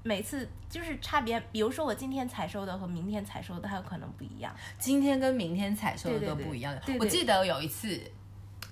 [0.08, 4.56] 每次就是差别，比如说我今天采收的和明天采收的，它有可能不一样。
[4.80, 6.74] 今天跟明天采收的都不一样。
[6.86, 8.02] 对对对，我记得有一次。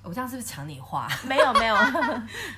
[0.05, 1.07] 我这样是不是抢你话？
[1.23, 1.75] 没 有没有。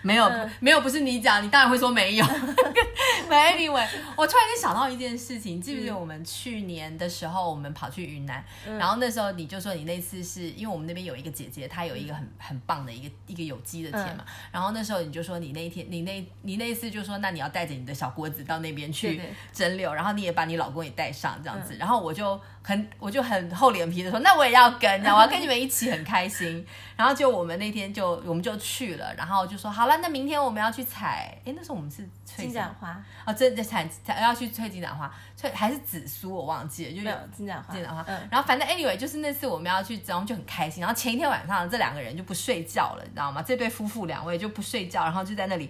[0.01, 0.29] 没有
[0.59, 2.25] 没有，不是你讲，你当然会说没有。
[3.29, 19.21] Anyway，我突然间想到一件事情，记不记得我们去年的时候，我们跑去云南，嗯、然后那时候你就说你那次是因为我们那边有一个姐姐，她有一个很很棒的一个一个有机的田嘛，嗯、然后那时候你就说你那一天你那你那一次就说那你要带着你的小锅子到那边去
[19.53, 27.37] 蒸馏，然后你也把你老公也带上这样子，嗯、然后我就很我就很厚脸皮的说那我也要跟，我要跟你们一起很开心， 然后就。
[27.37, 31.37] 我们那天就我们就去了，然后就说好了，那明天我们要去采。
[31.45, 37.71] 哎，那时候我们是金盏花哦，这这采采要去采金盏花，采还是紫苏我忘记了，就没有金盏花。
[37.71, 38.27] 金盏花，嗯。
[38.31, 40.81] 然后反正 anyway 就是那次我们要去，然后就很开心。
[40.81, 43.43] 然后前一天晚上这两个人就不睡觉了，你知道吗？
[43.45, 45.69] 这对夫妇两位就不睡觉，然后就在那里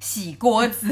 [0.00, 0.88] 洗锅子，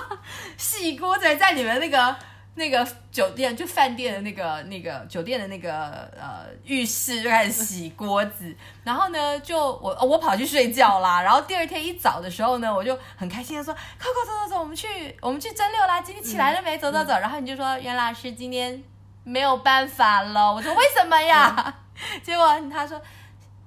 [0.58, 2.16] 洗锅子在你们那个。
[2.54, 5.72] 那个酒店就饭店的那个那个酒店的那个
[6.20, 16.02] 呃浴室就开始洗锅子，然后呢就我我跑去睡觉啦，然后第二天一早的时候呢，我就很开心的说：“Coco 走走走，我们去我们去蒸馏啦！
[16.02, 16.76] 今天起来了没？
[16.76, 18.82] 走走走。”然后你就说：“袁老师今天
[19.24, 21.74] 没有办法了。”我说：“为什么呀？”
[22.22, 23.00] 结果他说：“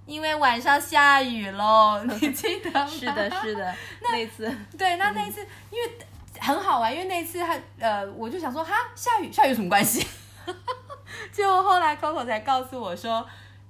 [0.05, 2.85] 因为晚上下雨喽。”你记得吗？
[2.85, 5.91] 是的，是的，那， 那次对，那那一次因为。
[6.45, 10.05] 很好玩，因为那次他呃，我就想说哈，下雨下雨有什么关系？
[11.31, 13.25] 结果后来 Coco 才告诉我说，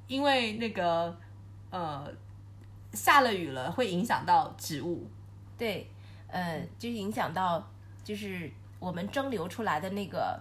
[0.08, 1.16] 因为那个
[1.70, 2.06] 呃
[2.94, 5.10] 下了雨了，会影响到植物。
[5.58, 5.90] 对，
[6.28, 7.66] 呃，就影响到
[8.04, 10.38] 就是我们蒸馏出来的那个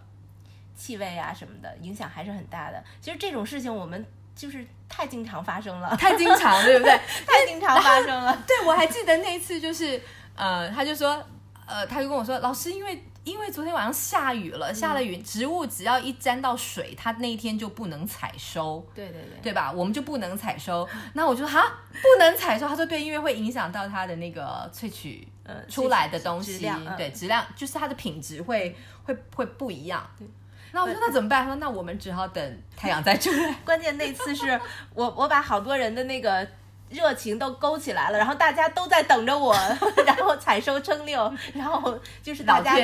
[0.75, 2.83] 气味啊什么的，影响还是很大的。
[3.01, 6.93] 其实这种事情我们就是太经常发生了， 太经常，对不对？
[7.25, 8.37] 太经常发生了。
[8.45, 10.01] 对，我还记得那一次，就是
[10.35, 11.25] 呃，他就说。
[11.67, 18.87] 呃，他就跟我说，老师，因为因为昨天晚上下雨了，下了雨，植物只要一沾到水，它那一天就不能采收。
[18.95, 19.73] 对对对，对吧？
[19.73, 20.87] 我们就不能采收。
[21.15, 22.69] 那我就说哈，不能采收。
[22.69, 30.07] 他说对，因为会影响到它的那个萃取呃出来的东西，对质量，就是它的品质会会会不一样。
[30.19, 30.29] 对。
[30.73, 31.45] 那我说那怎么办？
[31.45, 33.55] 他说那我们只好等太阳再出来。
[33.65, 34.61] 关键那次是
[34.93, 36.47] 我我把好多人的那个。
[36.95, 39.55] 热情都勾起来了，然后大家都在等着我，
[40.07, 42.77] 然后采收蒸馏，然后就是大家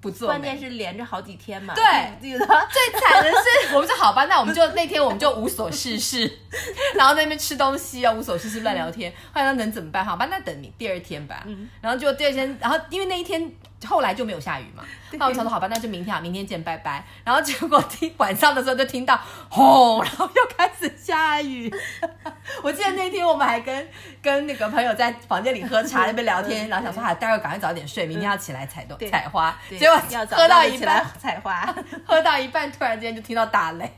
[0.00, 1.74] 不做，关键是连着好几天嘛。
[1.74, 1.84] 对，
[2.20, 6.30] 记得最惨的是， 我们说好吧，那我们就那天我们就无所事事，
[6.94, 9.12] 然后在那边吃东西啊，无所事事乱聊天。
[9.32, 10.04] 后来能怎么办？
[10.04, 11.42] 好吧，那等你第二天吧。
[11.46, 13.52] 嗯，然后就第二天，然后因为那一天。
[13.84, 17.04] 后来就没有下雨嘛， 那我想说好吧，那就明天啊，明天见，拜拜。
[17.24, 21.72] 然后结果听晚上的时候就听到轰，然后又开始下雨。
[22.62, 23.88] 我记得那天我们还跟
[24.22, 29.56] 跟那个朋友在房间里喝茶，那边聊天，然后想说，啊，待会儿赶快早点睡，明天要起来采豆采花。
[29.68, 29.96] 结果
[30.30, 31.74] 喝到一半采花，
[32.06, 33.90] 喝到一半突然间就听到打雷，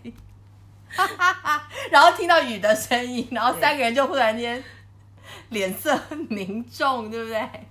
[0.91, 4.63] 哈哈哈然后听到雨的声音，然后三个人就忽然间
[5.51, 5.99] 脸色
[6.31, 7.68] 凝重，对不对？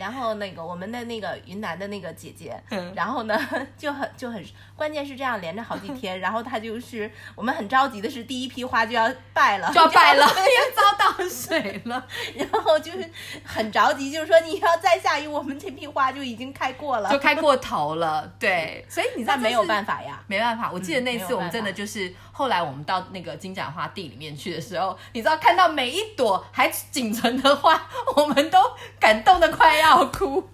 [0.00, 2.58] 然后那个我们的那个云南的那个姐姐，
[2.94, 3.38] 然后呢
[3.76, 4.42] 就很就很，
[4.74, 10.32] 关键是这样连着好几天， 然后她就是我们很着急的是第一批花就要败了，就要 败了，要
[10.74, 12.02] 遭到水了，
[12.34, 13.10] 然后就是
[13.44, 20.70] 很着急，就是说你要再下雨，我们这批花就已经开过了，就开过头了，对，所以你知道没有办法呀，没办法。
[20.72, 22.10] 我记得那次我们真的就是
[22.40, 28.58] 后来我们到那个金盏花地里面去的时候，你知道看到每一朵还仅存的花，我们都
[28.98, 29.90] 感动的快要。
[29.90, 30.48] 要哭，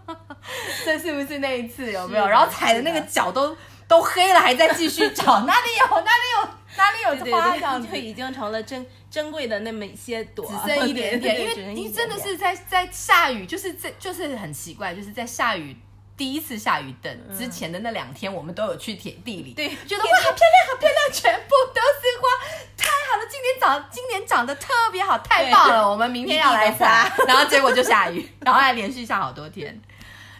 [0.84, 2.26] 这是不是那一次有没有？
[2.26, 3.54] 然后踩的那个脚都
[3.88, 11.40] 都黑了，还在继续找，哪里有哪里有哪里有花样，就已经成了珍珍贵的那么一些朵，只剩一点点。
[11.40, 15.76] 因为你真的是在在下雨，就是这就是很奇怪，就是在下雨
[16.16, 22.56] 第一次下雨等之前的那两天，我们都有去田地里，对，觉得哇，好漂亮，好漂亮，全部都是花。
[22.76, 25.90] 太好了，今年长今年长得特别好，太棒了！
[25.90, 29.78] 我们明天要来撒， 然后结果就下雨， 然后还连续下好多天。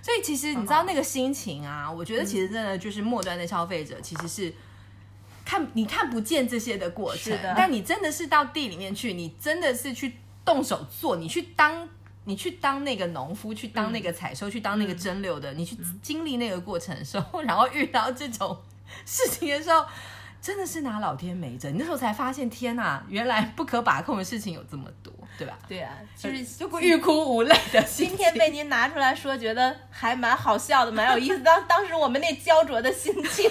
[0.01, 4.55] 所以其实你知道那个心情啊，我觉得其实真的就是末端的消费者其实是
[5.45, 11.89] 看你看不见这些的过程，但你真的是到地里面去，你真的是去动手做，你去当
[12.27, 18.61] 你去当那个农夫，去当那个采收，去当那个蒸馏的，你去经历那个过程的时候， 然后遇到这种
[19.07, 19.87] 事情的时候。
[20.39, 25.59] 真的是拿老天没辙，你那时候才发现，天哪，原来不可把控的事情有这么多，对吧？
[25.67, 26.37] 对啊，就是
[26.81, 27.83] 欲哭无泪的。
[27.83, 31.41] 今天被您拿出来说，觉得还蛮好笑的，蛮有意思。
[31.41, 33.51] 当当时我们那焦灼的心情，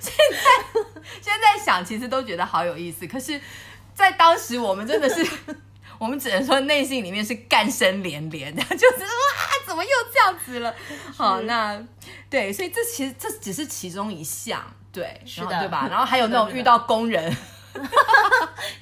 [0.00, 0.80] 现在
[1.20, 3.06] 现在想，其实都觉得好有意思。
[3.06, 3.40] 可是，
[3.94, 5.24] 在当时，我们真的是，
[6.00, 10.74] 我们只能说内心里面是干声连连的， 就是哇，怎么又这样子了？
[11.14, 11.78] 好，那
[12.30, 14.64] 对，所以这其实这只是其中一项。
[14.90, 15.86] 对，是的，对吧？
[15.90, 17.30] 然后还有那种遇到工人，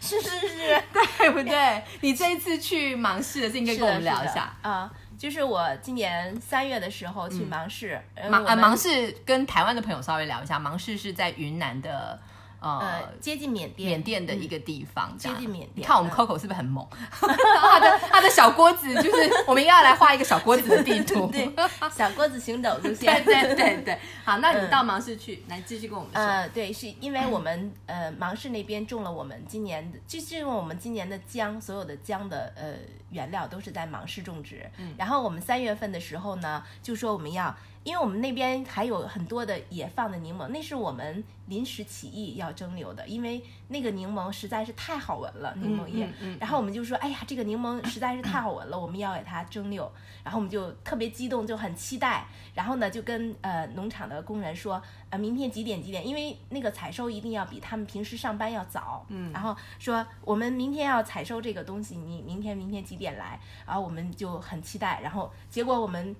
[0.00, 0.82] 是 是是，
[1.18, 1.82] 对不对？
[2.02, 4.88] 你这一次去芒市的事情，可以跟我们聊一下啊。
[5.18, 8.00] 就是我今年三月的时候去芒市，
[8.30, 12.16] 芒啊芒市跟台湾的朋友稍微聊一下，芒市是在云南的。
[12.60, 15.86] 呃，接近缅甸，缅甸的一个地方，接近缅甸。
[15.86, 16.86] 看我们 Coco 是不是很猛？
[17.20, 21.48] 他 的他的小锅子，就是我们要来画一个小锅子的地图， 对，
[21.94, 23.98] 小锅子行走路线， 对对对对。
[24.24, 26.20] 好，那你到芒市去，来继续跟我们说。
[26.20, 32.74] 呃，对，是因为我们呃芒市那边种了我们今年的，就是用我们今年的姜，所有的姜的呃
[33.10, 34.68] 原料都是在芒市种植。
[34.78, 37.54] 嗯，然后我们三月份的时候呢，就说我们要。
[37.88, 46.04] 因为我们那边还有很多的野放的柠檬，那是我们临时起意要蒸馏的，因为那个柠檬实在是太好闻了，柠檬叶。
[46.04, 49.88] 嗯嗯嗯、然后我们就说，哎呀，这个柠檬实在是太好闻了，我们要给它蒸馏。
[50.22, 52.26] 然后我们就特别激动，就很期待。
[52.52, 56.06] 然后呢，就跟呃农场的工人说，呃，明天几点几点？
[56.06, 59.06] 因为那个采收一定要比他们平时上班要早。
[59.08, 59.32] 嗯。
[59.32, 63.40] 然后说我们明天要采收这个东西，你明天明天几点来？
[63.66, 65.00] 然后我们就很期待。
[65.00, 66.14] 然后结果我们。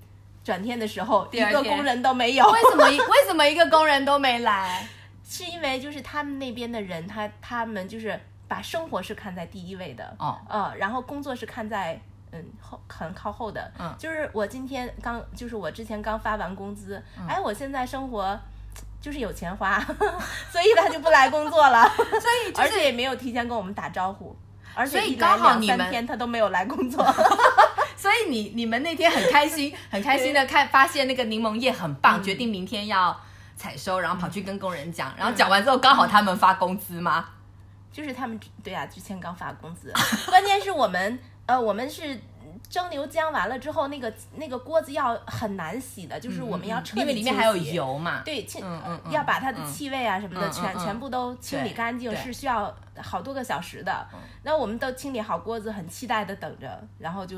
[0.49, 2.49] 转天的时候，一个工人都没有。
[2.49, 2.85] 为什么？
[2.87, 4.83] 为什么一个工人都没来？
[5.23, 10.15] 是因为就是他们那边的人，他他们就是把生活是看在第一位的。
[10.17, 13.71] 哦，呃，然后工作是看在嗯后很靠后的。
[13.77, 18.35] 嗯，就是我今天刚，就是我之前刚发完工资，嗯、哎，我现在生活
[18.99, 19.79] 就是有钱花，
[20.51, 21.87] 所以他就不来工作了。
[21.95, 24.35] 所以、就是，而且也没有提前跟我们打招呼，
[24.73, 27.05] 而且一来两三天他都没有来工作。
[27.99, 33.13] 所以你你们那天很开心， 很开心的看发现那个柠檬叶很棒，嗯、决定明天要
[33.57, 37.25] 采收，然后跑去跟工人讲，嗯、然后讲完之后刚好他们发工资吗？
[37.91, 39.91] 就是他们对呀、啊，之前刚发工资。
[40.29, 42.17] 关键是我们呃，我们是
[42.69, 48.21] 蒸馏姜完了之后，那个那个锅子要很难洗的，就是我们要彻底、嗯、因为里面还有油嘛。
[48.23, 54.07] 对，清嗯嗯，嗯要把它的气味啊什么的全、嗯、全部都清理干净，是需要好多个小时的。
[54.43, 57.35] 那我们都清理好锅子，很期待的等着，然后就。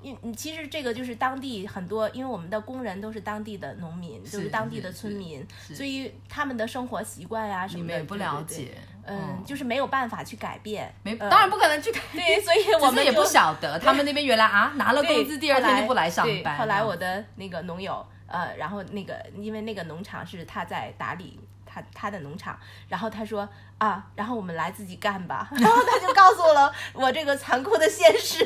[0.00, 8.74] 因你其实这个就是当地很多，因为我们的工人都是当地的农民，是都是当地的村民，所以他们的生活习惯呀、啊、什么的，你们也不了解，
[9.06, 16.56] 嗯就是没有办法去改变，没，当然不可能去改变，对，所以我们也不晓得他们那边原来啊拿了工资，第二天就不来上班。
[16.56, 21.40] 后来我的那个农友，呃，然后那个因为那个农场是他在打理。
[21.80, 28.44] 他他的农场，然后他说啊，然后我们来自己干吧， 然后他就告诉了我这个残酷的现实，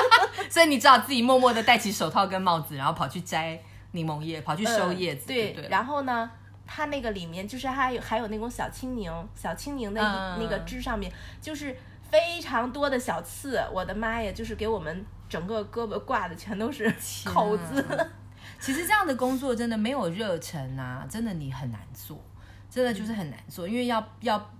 [0.50, 3.60] 所以你知道自己默默的戴起手套跟帽子，然后跑去摘
[3.92, 6.30] 柠檬叶，跑去收叶子，呃、对，对，然后呢，
[6.66, 10.00] 他那个里面就是还有还有那种小青柠，小青柠的
[10.38, 11.76] 那个枝上面、嗯、就是
[12.10, 16.92] 非常多的小刺，我的妈呀，就是给我们整个胳膊挂的全都是
[17.24, 18.10] 口子。
[18.60, 22.18] 其实这样的工作真的没有热忱啊，真的你很难做。
[22.74, 24.50] 真的就是很难做，因为要要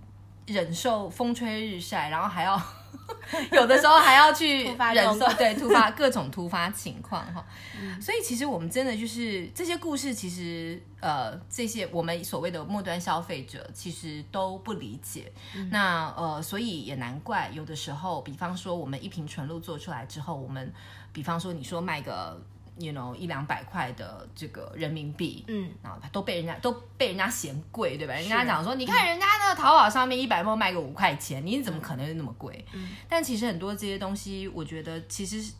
[0.46, 2.62] 忍受风吹日晒，然后还要
[3.50, 7.44] 有的时候还要去忍受对突发各种突发情况哈。
[7.76, 15.32] 嗯、 所以其实我们真的就是这些故事，其实呃这些我们所谓的末端消费者其实都不理解。
[15.56, 20.72] 嗯、那呃所以也难怪有的时候，比方说我们一瓶纯露做出来之后，我们
[21.12, 22.40] 比方说你说卖个。
[22.76, 28.14] You know 一两百块的这个人民币，嗯，然后都被人家都被人家嫌贵，对吧？
[28.14, 32.64] 人家讲说，你看人家那个淘宝上面一百毫卖个五块钱，你怎么可能是那么贵？
[32.72, 35.52] 嗯，但其实很多这些东西，我觉得其实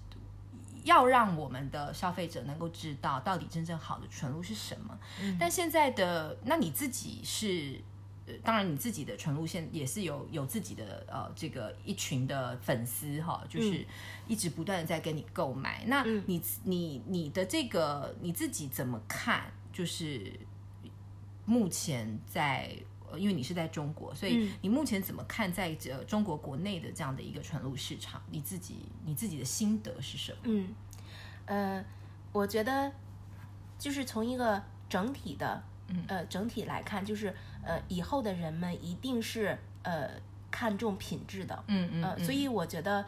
[0.82, 4.98] 要让我们的消费者能够知道到底真正好的纯露是什么。
[5.20, 7.80] 嗯，但现在的那你自己是。
[8.43, 13.87] 当然，你自己的纯露线也是有有自己的呃这个一群的粉丝哈，就是
[14.27, 15.85] 一直不断的在跟你购买。
[15.85, 19.53] 嗯、那你你你的这个你自己怎么看？
[19.70, 20.33] 就是
[21.45, 22.75] 目前在，
[23.14, 28.22] 因为你是在中国，所以你目前怎么看在这中国国内的这样的一个纯露市场？
[28.31, 30.39] 你自己你自己的心得是什么？
[30.45, 30.75] 嗯，
[31.45, 31.85] 呃，
[32.33, 32.91] 我觉得
[33.79, 35.62] 就是从一个整体的。
[36.09, 40.11] 呃，整体来看，就是呃，以后的人们一定是呃
[40.51, 43.05] 看重品质的，嗯嗯，呃，所以我觉得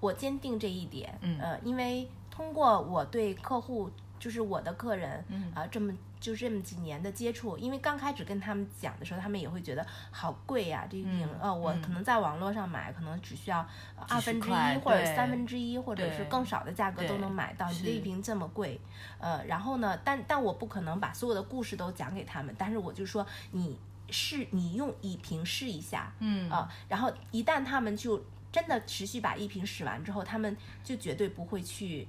[0.00, 1.38] 我坚定这一点，嗯。
[1.40, 5.52] 呃，因为通过我对客户，就是我的客人，嗯。
[5.54, 5.92] 啊，这么。
[6.20, 13.66] 就这么几年的接触，因为刚开始跟他们讲的时候，他们也会觉得好贵呀、啊，这一瓶，呃、嗯，我可能在网络上买，嗯、可能只需要
[14.08, 17.70] 二分之一或者三分之一，或者是更少的价格都能买到。
[17.70, 18.80] 你这一瓶这么贵，
[19.18, 23.78] 呃，然后呢，但但我不可能把所有的故事都讲给他们，但是我就说你
[24.10, 32.08] 试，你用一瓶试一下，嗯啊、呃，然后一旦他们就真的持续把一瓶使完之后，他们就绝对不会去。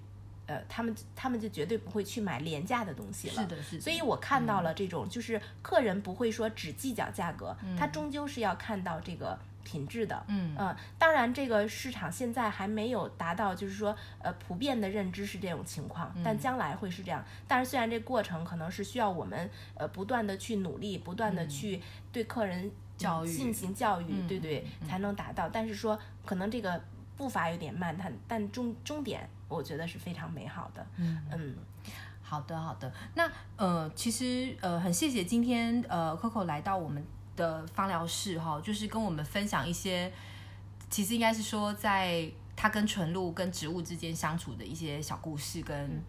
[0.49, 3.35] 呃，他们他们就绝对不会去买廉价的东西了。
[3.35, 3.81] 是的，是的。
[3.81, 10.25] 所以我看到了这种，嗯、就是客人不会说只计较价格，嗯、他终究是要看到这个品质的。
[10.27, 17.23] 嗯嗯、呃，当然这个市场现在还没有达到，就是说呃普遍的认知是这种情况，嗯、但将来会是这样。
[17.47, 21.79] 但是虽然这过程可能是需要我们呃不断的去努力，不断的去
[22.11, 25.47] 对客人教育进行教育，嗯、对对，才能达到。
[25.47, 26.81] 嗯、但是说可能这个
[27.19, 29.29] 步伐有点慢，但但终终点。
[29.49, 30.87] 我觉得是非常美好的。
[30.95, 31.55] 嗯嗯，
[32.21, 32.89] 好的好的。
[33.15, 37.03] 那呃，其实呃，很谢谢今天呃，Coco 来到我们
[37.35, 40.09] 的芳疗室哈，就是跟我们分享一些，
[40.89, 46.03] 其实应该是说，在他跟纯露跟植物之间相处的一些小故事跟，跟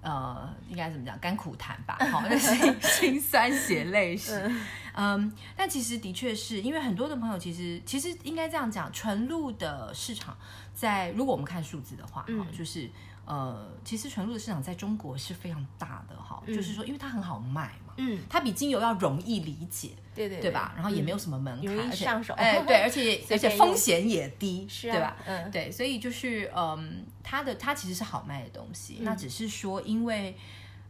[0.00, 4.50] 呃，应该怎么讲，甘苦谈吧， 好，那是辛酸血泪史。
[4.94, 10.36] 嗯，但其实的确是因为很多的朋友，其实其实应该这样讲，纯露的市场。
[10.74, 12.88] 在如果我们看数字的话，哈、嗯，就是
[13.28, 20.50] 呃，其实纯露的市场在中国是非常大的，哈、嗯，就是说，因为它很好卖嘛，嗯，它比精油要容易理解，对对对。
[20.50, 20.72] 吧？
[20.74, 25.16] 然后也没有什么门槛，容易上手，哎，对， 而且而且风险也低，是啊，对吧？
[25.26, 30.34] 嗯，对，所以就是嗯，它的它其实是好卖的东西，嗯、那只是说因为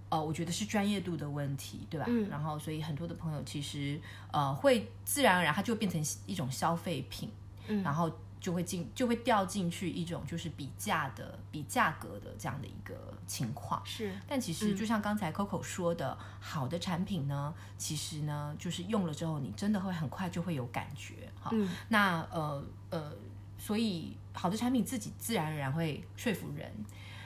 [0.09, 2.07] 呃，我觉得是专业度的问题，对吧？
[2.09, 7.29] 嗯，然后所以很多的朋友其实呃，会自然而然它就变成一种消费品，
[7.67, 8.09] 嗯，然后。
[8.41, 13.81] 就会进，就会掉进去一种就是比价的、比价格的这样的一个情况。
[13.85, 21.31] 是，但其实就像刚才 Coco 说的，嗯、好的产品呢，其实呢，就是用了之后，你真的会很快就会有感觉。
[21.41, 23.13] 哈、嗯，那呃呃，
[23.59, 26.73] 所以好的产品自己自然而然会说服人。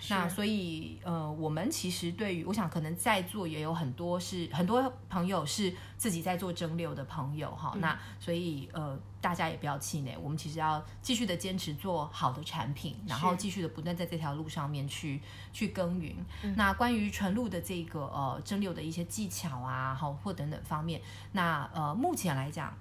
[0.09, 7.73] 那所以，呃，我们其实对于，我想可能在座也有很多是很多朋友是自己在做蒸馏的朋友哈。
[7.75, 15.21] 嗯、那所以，呃，大家也不要气馁，我们其实要继续的坚持做好的产品，然后继续的不断在这条路上面去
[15.53, 16.17] 去耕耘。
[16.43, 21.01] 嗯、那关于纯露的这个呃蒸馏的一些技巧啊，好或等等方面，
[21.31, 22.77] 那呃目前来讲，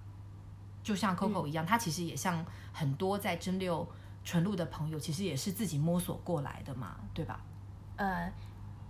[0.82, 2.44] 就像 Coco 一样，他、嗯、其实也像
[2.74, 3.86] 很多在蒸馏。
[4.24, 7.40] 纯露的朋友其实也是自己摸索过来的嘛，对吧？
[7.98, 8.32] 呃，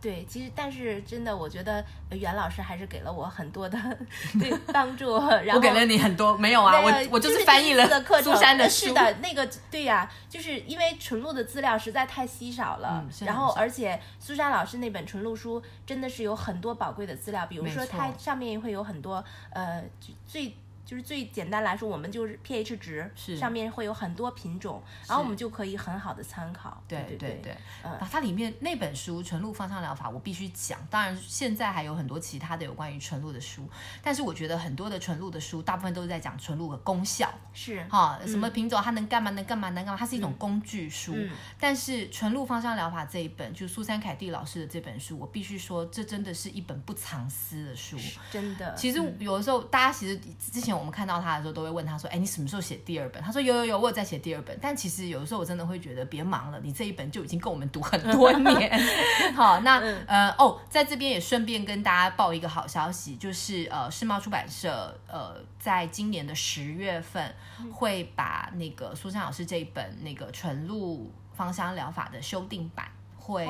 [0.02, 3.78] 对，其实但是真的，我觉得袁老师还是给了我很多的
[4.40, 5.18] 对帮助。
[5.44, 6.80] 然后我给了你很多没有啊？
[6.82, 7.88] 我我就是翻译了
[8.22, 8.88] 苏珊的书。
[8.88, 13.04] 是的，那个对呀、啊，就是因为纯露的资料实在太稀少了。
[13.04, 19.84] 嗯、然后而且苏珊老师那本纯露书真的是有很多宝贵的资料，比如说它上面会有很多呃
[20.28, 20.56] 最。
[20.92, 26.84] 就是最简单来说，我们就是 pH 值是上面会有很多品种，然后我们就可以很好的参考。
[26.86, 30.86] 对对对对，嗯，它里面那本书《纯露芳香疗法》，我必须讲。
[30.90, 33.66] 当然，现在还有很多其他的有关于纯露的书，
[34.04, 37.34] 但是我觉得很多的纯露的书，大部分都是在讲纯露的功效。
[37.54, 39.32] 是哈，什么品种它能干嘛？
[39.32, 39.70] 能干嘛？
[39.70, 39.98] 能干嘛？
[39.98, 41.14] 它是一种工具书。
[41.16, 47.98] 嗯、但是《纯露芳香疗法》这一本，就是苏珊凯蒂老师的这本书，我必须说，这真的是一本不藏私的书。
[48.30, 48.76] 真的。
[48.76, 50.81] 其实有的时候，大家其实之前。
[50.82, 58.82] 我们看到他的时候，都会问他说：“哎，你什么时候写第二本？”他说：“有有有，我有在写第二本。”但其实有的时候我真的会觉得，别忙了，你这一本就已经够我们读很多年。
[59.36, 67.34] 好，那呃哦，在这边也顺便跟大家报一个好消息，就是呃世贸出版社呃在今年的十月份
[67.72, 72.88] 会把那个苏珊老师这一本那个纯露芳香疗法的修订版。
[73.22, 73.48] 会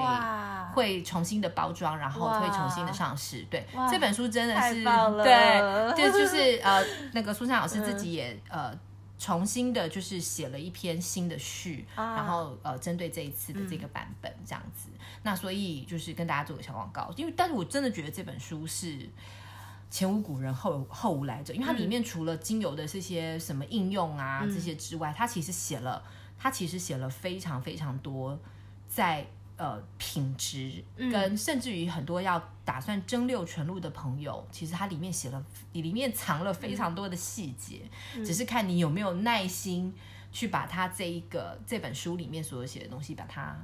[0.74, 3.46] 会重新的包装，然后会重新的上市。
[3.50, 4.84] 对，这本书真的是
[5.24, 8.80] 对，就就是呃， 那个苏珊老师自己也、嗯、呃
[9.18, 14.90] 重新的，就是写了一篇新的序，啊、然后呃针对这一次的这个版本这样子。
[14.92, 18.98] 嗯、那所以就是跟大家做个小广告，因为但是我真的觉得这本书是
[19.90, 26.04] 前无古人后后无来者，因为它里面除了精油的这些什么应用啊、嗯、这些之外，它其实写了
[26.38, 28.40] 它其实写了非常非常多
[28.88, 29.26] 在。
[29.62, 37.82] 呃，品质跟甚至于很多要打算蒸馏纯露的朋友，嗯、其实它里面写了，里面藏了非常多的细节，
[38.16, 39.94] 嗯、只是看你有没有耐心
[40.32, 43.56] 去把它这一个这本书里面所有写的东西，把它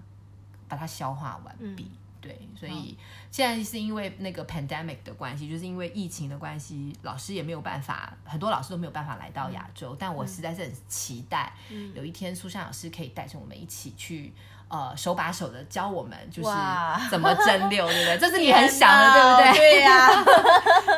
[0.67, 1.85] 把它消化完毕。
[1.85, 2.95] 嗯、对，所以
[3.31, 9.95] 现在是因为那个 pandemic 的关系，就是因为疫情的关系，老师也没有办法，很多老师都没有办法来到亚洲。
[9.95, 11.51] 嗯、但我实在是很期待，
[11.95, 14.31] 有一天苏珊老师可以带着我们一起去。
[14.69, 16.49] 呃，手把手的教我们，就是
[17.09, 18.17] 怎么蒸馏，对不对？
[18.19, 19.69] 这是你很想的，对不对？
[19.71, 20.25] 对呀、啊，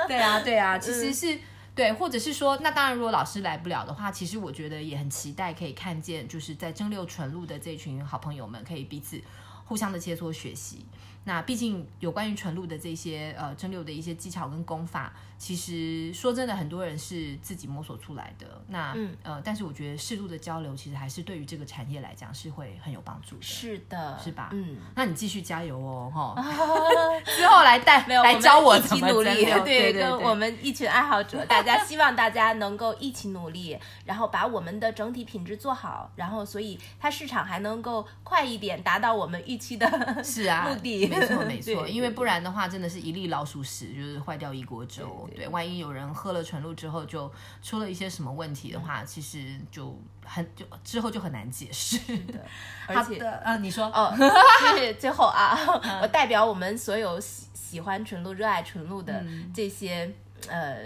[0.07, 0.77] 对啊，对啊。
[0.79, 1.39] 其实是、嗯、
[1.75, 9.21] 对，或者是说，那当然，如果老师来不了的话，其实我觉得也很期待可以看见，就是在蒸馏纯露的这群好朋友们，可以彼此
[9.65, 10.85] 互相的切磋学习。
[11.25, 18.61] 那毕竟有关于纯露的这些呃蒸馏的一些技巧跟功法，其实说真的，很多人是自己摸索出来的。
[18.67, 23.41] 那嗯呃，但是我觉得适度的交流，其实还是对于这个产业来讲是会很有帮助的。
[23.43, 24.49] 是的，是吧？
[24.53, 26.35] 嗯，那你继续加油哦，哈！
[27.25, 41.08] 之后来带来教我怎么努力，对，跟我们一群爱好者，大家 希望大家能够一起努力，然后把我们的整体品质做好，然后所以它市场还能够快一点达到我们预期的是啊 目的。
[41.09, 45.27] 没错， 没错，因为不然的话，真的是一粒老鼠屎，就是坏掉一锅粥。
[45.29, 47.31] 对，对，对，万一有人喝了纯露之后就
[47.61, 52.39] 出了一些什么问题的话，其实就很就之后就很难解释的。
[52.87, 55.57] 而且，啊，你说哦， 就是最后啊，
[56.01, 60.11] 我代表我们所有喜喜欢纯露、热爱纯露的这些
[60.47, 60.77] 呃，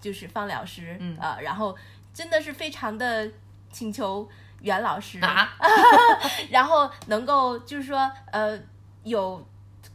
[0.00, 1.76] 就是方疗师啊，然后
[2.14, 3.30] 真的是非常的
[3.70, 4.28] 请求
[4.60, 5.52] 袁老师啊，
[6.50, 8.58] 然后能够就是说呃
[9.04, 9.46] 有。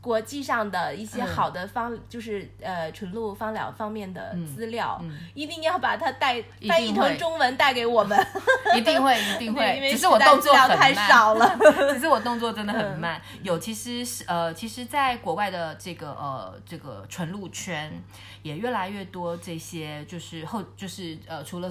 [0.08, 8.18] 国际上的一些好的方，嗯、就是呃纯露芳疗方面的资料，嗯嗯、一定要把它带翻译成中文带给我们。
[8.74, 9.78] 一定会，一定会。
[9.92, 11.60] 只是我动作太少了，
[11.92, 13.22] 只是我动作真的很慢。
[13.34, 17.92] 嗯、有，其实是呃，其实，在国外的这个呃这个纯露圈，
[18.44, 21.70] 也越来越多这些，就是后就是呃除了。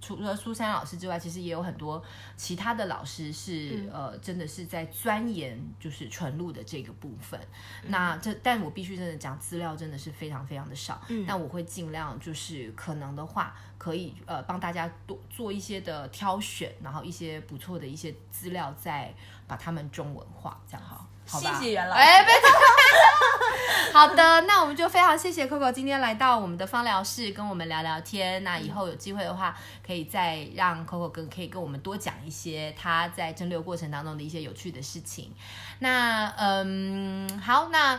[0.00, 2.02] 除了苏珊老师之外，其实也有很多
[2.36, 7.38] 其他的老师是、嗯、呃，真的是在钻研就是纯露的这个部分。
[7.82, 11.02] 嗯、那这，但我必须真的讲，资料真的是非常非常的少。
[11.08, 19.12] 嗯，但我会尽量就是可能的话，可以呃帮大家多做一些的挑选，然后一些不错的一些资料，再
[19.48, 21.07] 把它们中文化，这样好。
[21.28, 22.00] 好吧，谢谢袁老师。
[22.00, 22.24] 哎，
[23.92, 28.42] 好的，那我们就非常谢谢 Coco 今天来到我们的芳疗室跟我们聊聊天。
[28.44, 29.56] 那以后有机会的话，
[29.86, 35.34] 可以再让 Coco 跟可以跟我们多讲一些他在蒸馏过程当中的一些有趣的事情。
[35.80, 37.98] 那嗯，好，那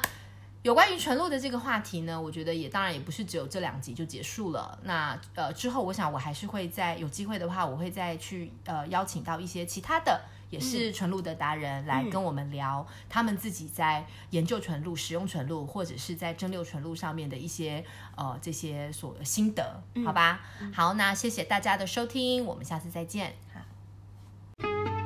[0.62, 4.78] 有关于纯露的这个话题呢，我觉得也当然也不是只有这两集就结束了。
[4.84, 10.22] 那呃之后，我想我还是会在有机会的话，我会再去呃邀请到一些其他的。
[10.50, 17.84] 也是纯露的达人来跟我们聊他们自己在研究纯露、使用纯露，或者是在蒸馏纯露上面的一些
[18.16, 20.41] 呃这些所心得，好吧？
[20.74, 23.36] 好，那谢谢大家的收听，我们下次再见。
[23.54, 24.99] 好。